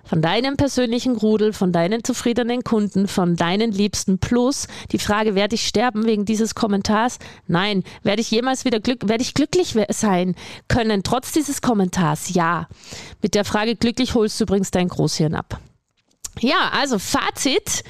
von 0.04 0.22
deinem 0.22 0.58
persönlichen 0.58 1.16
Rudel, 1.16 1.54
von 1.54 1.72
deinen 1.72 2.04
zufriedenen 2.04 2.64
Kunden, 2.64 3.08
von 3.08 3.36
deinen 3.36 3.72
Liebsten 3.72 4.20
plus 4.20 4.68
die 4.92 5.00
Frage, 5.00 5.36
werde 5.36 5.56
ich 5.56 5.68
sterben 5.68 6.06
wegen 6.06 6.26
dieses 6.26 6.56
Kommentars? 6.56 7.20
Nein. 7.48 7.84
Werde 8.04 8.22
ich 8.22 8.32
jemals 8.32 8.66
wieder 8.66 8.80
glück, 8.80 9.08
werde 9.08 9.22
ich 9.22 9.34
glücklich 9.34 9.76
sein 9.90 10.36
können, 10.68 11.04
trotz 11.04 11.32
dieses 11.32 11.62
Kommentars? 11.62 12.34
Ja. 12.34 12.68
Mit 13.22 13.36
der 13.36 13.46
Frage 13.46 13.76
glücklich 13.76 14.16
holst 14.16 14.40
du 14.40 14.44
übrigens 14.44 14.72
dein 14.72 14.88
Großhirn 14.88 15.36
ab. 15.36 15.60
Ja, 16.40 16.70
also 16.74 17.00
Fazit. 17.00 17.84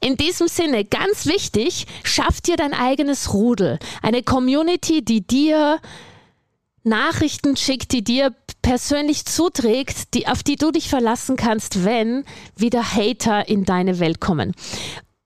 In 0.00 0.16
diesem 0.16 0.46
Sinne, 0.46 0.84
ganz 0.84 1.26
wichtig, 1.26 1.86
schaff 2.04 2.40
dir 2.40 2.56
dein 2.56 2.72
eigenes 2.72 3.34
Rudel. 3.34 3.80
Eine 4.00 4.22
Community, 4.22 5.04
die 5.04 5.26
dir 5.26 5.80
Nachrichten 6.84 7.56
schickt, 7.56 7.92
die 7.92 8.04
dir 8.04 8.32
persönlich 8.62 9.24
zuträgt, 9.24 10.14
die, 10.14 10.28
auf 10.28 10.42
die 10.42 10.56
du 10.56 10.70
dich 10.70 10.88
verlassen 10.88 11.36
kannst, 11.36 11.84
wenn 11.84 12.24
wieder 12.56 12.82
Hater 12.82 13.48
in 13.48 13.64
deine 13.64 13.98
Welt 13.98 14.20
kommen. 14.20 14.54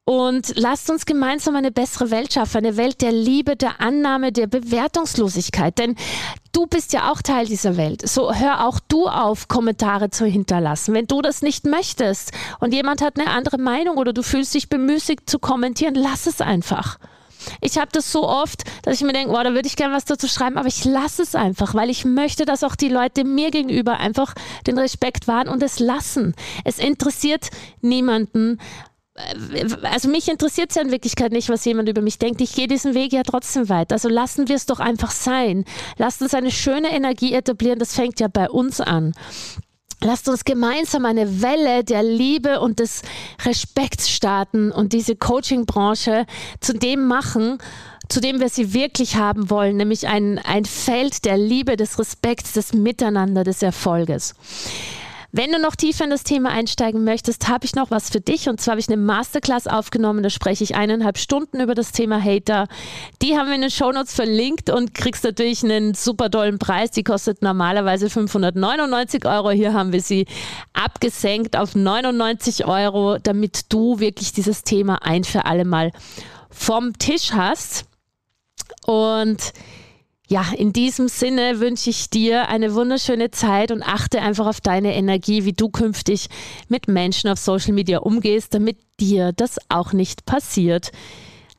Und 0.05 0.55
lasst 0.57 0.91
uns 0.91 1.07
gemeinsam 1.07 1.55
eine 1.55 1.71
bessere 1.71 2.11
Welt 2.11 2.33
schaffen, 2.33 2.59
eine 2.59 2.77
Welt 2.77 3.03
der 3.03 3.13
Liebe, 3.13 3.55
der 3.55 3.81
Annahme, 3.81 4.33
der 4.33 4.49
Bewertungslosigkeit. 4.49 5.79
Denn 5.79 5.95
du 6.53 6.67
bist 6.67 6.93
ja 6.93 7.13
auch 7.13 7.23
Teil 7.23 7.47
dieser 7.47 7.77
Welt. 7.77 8.09
So 8.09 8.35
hör 8.35 8.67
auch 8.67 8.81
du 8.89 9.07
auf, 9.07 9.47
Kommentare 9.47 10.11
zu 10.11 10.27
hinterlassen. 10.27 10.93
Wenn 10.93 11.07
du 11.07 11.23
das 11.23 11.43
nicht 11.43 11.67
möchtest 11.67 12.33
und 12.59 12.75
jemand 12.75 13.01
hat 13.01 13.17
eine 13.17 13.31
andere 13.31 13.59
Meinung 13.59 13.97
oder 13.97 14.13
du 14.13 14.25
fühlst 14.25 14.55
dich 14.55 14.69
bemüßigt 14.69 15.31
zu 15.31 15.39
kommentieren, 15.39 15.95
lass 15.95 16.27
es 16.27 16.41
einfach. 16.41 16.99
Ich 17.61 17.79
habe 17.79 17.89
das 17.93 18.11
so 18.11 18.29
oft, 18.29 18.63
dass 18.83 18.97
ich 18.97 19.03
mir 19.03 19.13
denke, 19.13 19.33
oh, 19.33 19.43
da 19.43 19.53
würde 19.53 19.67
ich 19.67 19.77
gerne 19.77 19.95
was 19.95 20.05
dazu 20.05 20.29
schreiben, 20.29 20.59
aber 20.59 20.69
ich 20.69 20.85
lasse 20.85 21.23
es 21.23 21.35
einfach, 21.35 21.75
weil 21.75 21.91
ich 21.91 22.05
möchte, 22.05 22.45
dass 22.45 22.65
auch 22.65 22.77
die 22.77 22.89
Leute 22.89 23.25
mir 23.25 23.51
gegenüber 23.51 23.99
einfach 23.99 24.35
den 24.67 24.79
Respekt 24.79 25.29
wahren 25.29 25.49
und 25.49 25.63
es 25.63 25.79
lassen. 25.79 26.35
Es 26.65 26.79
interessiert 26.79 27.51
niemanden, 27.81 28.59
also 29.83 30.09
mich 30.09 30.29
interessiert 30.29 30.71
es 30.71 30.77
ja 30.77 30.83
in 30.83 30.91
Wirklichkeit 30.91 31.33
nicht, 31.33 31.49
was 31.51 31.65
jemand 31.65 31.89
über 31.89 32.01
mich 32.01 32.19
denkt. 32.19 32.41
Ich 32.41 32.55
gehe 32.55 32.67
diesen 32.67 32.95
Weg 32.95 33.13
ja 33.13 33.23
trotzdem 33.23 33.69
weiter. 33.69 33.95
Also 33.95 34.09
lassen 34.09 34.49
wir 34.49 34.57
es 34.57 34.67
doch 34.67 34.81
einfach 34.81 35.11
sein. 35.11 35.65
Lasst 35.99 36.23
uns 36.23 36.35
eine 36.35 36.51
schöne 36.51 36.91
Energie 36.93 37.35
etablieren. 37.35 37.79
Das 37.79 37.95
fängt 37.95 38.21
ja 38.21 38.29
bei 38.29 38.49
uns 38.49 38.81
an. 38.81 39.13
Lasst 40.01 40.29
uns 40.29 40.45
gemeinsam 40.45 41.05
eine 41.07 41.43
Welle 41.43 41.85
der 41.85 42.03
Liebe 42.03 42.61
und 42.61 42.81
des 42.81 43.03
Respekts 43.45 44.11
starten 44.11 44.73
und 44.73 44.93
diese 44.93 45.15
Coaching-Branche 45.15 46.27
zu 46.61 46.73
dem 46.73 47.07
machen, 47.07 47.59
zu 48.09 48.21
dem 48.21 48.41
wir 48.41 48.49
sie 48.49 48.75
wirklich 48.75 49.17
haben 49.17 49.49
wollen, 49.49 49.77
nämlich 49.77 50.09
ein, 50.09 50.41
ein 50.41 50.65
Feld 50.65 51.25
der 51.25 51.39
Liebe, 51.39 51.77
des 51.77 51.99
Respekts, 52.01 52.53
des 52.53 52.73
Miteinander, 52.73 53.45
des 53.45 53.63
Erfolges. 53.63 54.35
Wenn 55.35 55.51
du 55.51 55.59
noch 55.59 55.77
tiefer 55.77 56.05
in 56.05 56.11
das 56.11 56.25
Thema 56.25 56.51
einsteigen 56.51 57.05
möchtest, 57.05 57.49
habe 57.49 57.65
ich 57.65 57.75
noch 57.75 57.91
was 57.91 58.11
für 58.11 58.21
dich. 58.21 58.51
Und 58.51 58.61
zwar 58.61 58.73
habe 58.73 58.81
ich 58.81 58.89
eine 58.89 58.99
Masterclass 58.99 59.67
aufgenommen. 59.67 60.23
Da 60.23 60.29
spreche 60.29 60.63
ich 60.63 60.75
eineinhalb 60.75 61.17
Stunden 61.17 61.59
über 61.63 61.75
das 61.75 61.93
Thema 61.93 62.23
Hater. 62.23 62.69
Die 63.23 63.39
haben 63.39 63.49
wir 63.49 63.55
in 63.55 63.63
den 63.63 63.71
Shownotes 63.71 64.13
verlinkt 64.13 64.69
und 64.69 64.93
kriegst 64.93 65.25
natürlich 65.25 65.65
einen 65.65 65.95
super 65.95 66.31
tollen 66.31 66.59
Preis. 66.59 66.91
Die 66.91 67.03
kostet 67.03 67.41
normalerweise 67.41 68.11
599 68.11 69.25
Euro. 69.25 69.49
Hier 69.49 69.73
haben 69.73 69.95
wir 69.95 70.03
sie 70.03 70.27
abgesenkt 70.75 71.57
auf 71.57 71.75
99 71.75 72.67
Euro, 72.67 73.17
damit 73.17 73.73
du 73.73 74.01
wirklich 74.01 74.35
dieses 74.35 74.65
Thema 74.65 75.03
ein 75.03 75.25
für 75.25 75.47
alle 75.47 75.65
Mal 75.65 75.93
vom 76.51 76.99
Tisch 76.99 77.33
hast. 77.33 77.87
Und 78.85 79.55
ja, 80.33 80.47
in 80.57 80.73
diesem 80.73 81.09
Sinne 81.09 81.61
wünsche 81.61 81.91
ich 81.91 82.09
dir 82.09 82.49
eine 82.49 82.75
wunderschöne 82.75 83.31
Zeit 83.31 83.71
und 83.71 83.83
achte 83.83 84.23
einfach 84.23 84.47
auf 84.47 84.63
deine 84.63 84.95
Energie, 84.95 85.45
wie 85.45 85.53
du 85.53 85.69
künftig 85.69 86.29
mit 86.69 86.89
Menschen 86.89 87.29
auf 87.29 87.39
Social 87.39 87.75
Media 87.75 87.99
umgehst, 87.99 88.55
damit 88.55 88.79
dir 88.99 89.33
das 89.35 89.59
auch 89.69 89.93
nicht 89.93 90.25
passiert. 90.25 90.91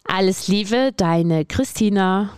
Alles 0.05 0.47
Liebe, 0.47 0.89
deine 0.97 1.45
Christina. 1.45 2.31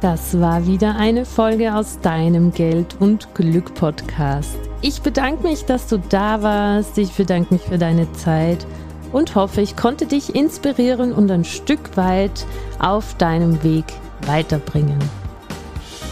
Das 0.00 0.38
war 0.40 0.64
wieder 0.68 0.94
eine 0.94 1.24
Folge 1.24 1.74
aus 1.74 1.98
deinem 2.00 2.52
Geld 2.52 2.94
und 3.00 3.34
Glück 3.34 3.74
Podcast. 3.74 4.56
Ich 4.80 5.00
bedanke 5.00 5.42
mich, 5.42 5.64
dass 5.64 5.88
du 5.88 5.98
da 5.98 6.40
warst. 6.40 6.98
Ich 6.98 7.10
bedanke 7.10 7.52
mich 7.52 7.62
für 7.62 7.78
deine 7.78 8.12
Zeit 8.12 8.64
und 9.10 9.34
hoffe, 9.34 9.60
ich 9.60 9.74
konnte 9.74 10.06
dich 10.06 10.36
inspirieren 10.36 11.12
und 11.12 11.32
ein 11.32 11.44
Stück 11.44 11.96
weit 11.96 12.46
auf 12.78 13.16
deinem 13.16 13.60
Weg 13.64 13.86
weiterbringen. 14.24 15.00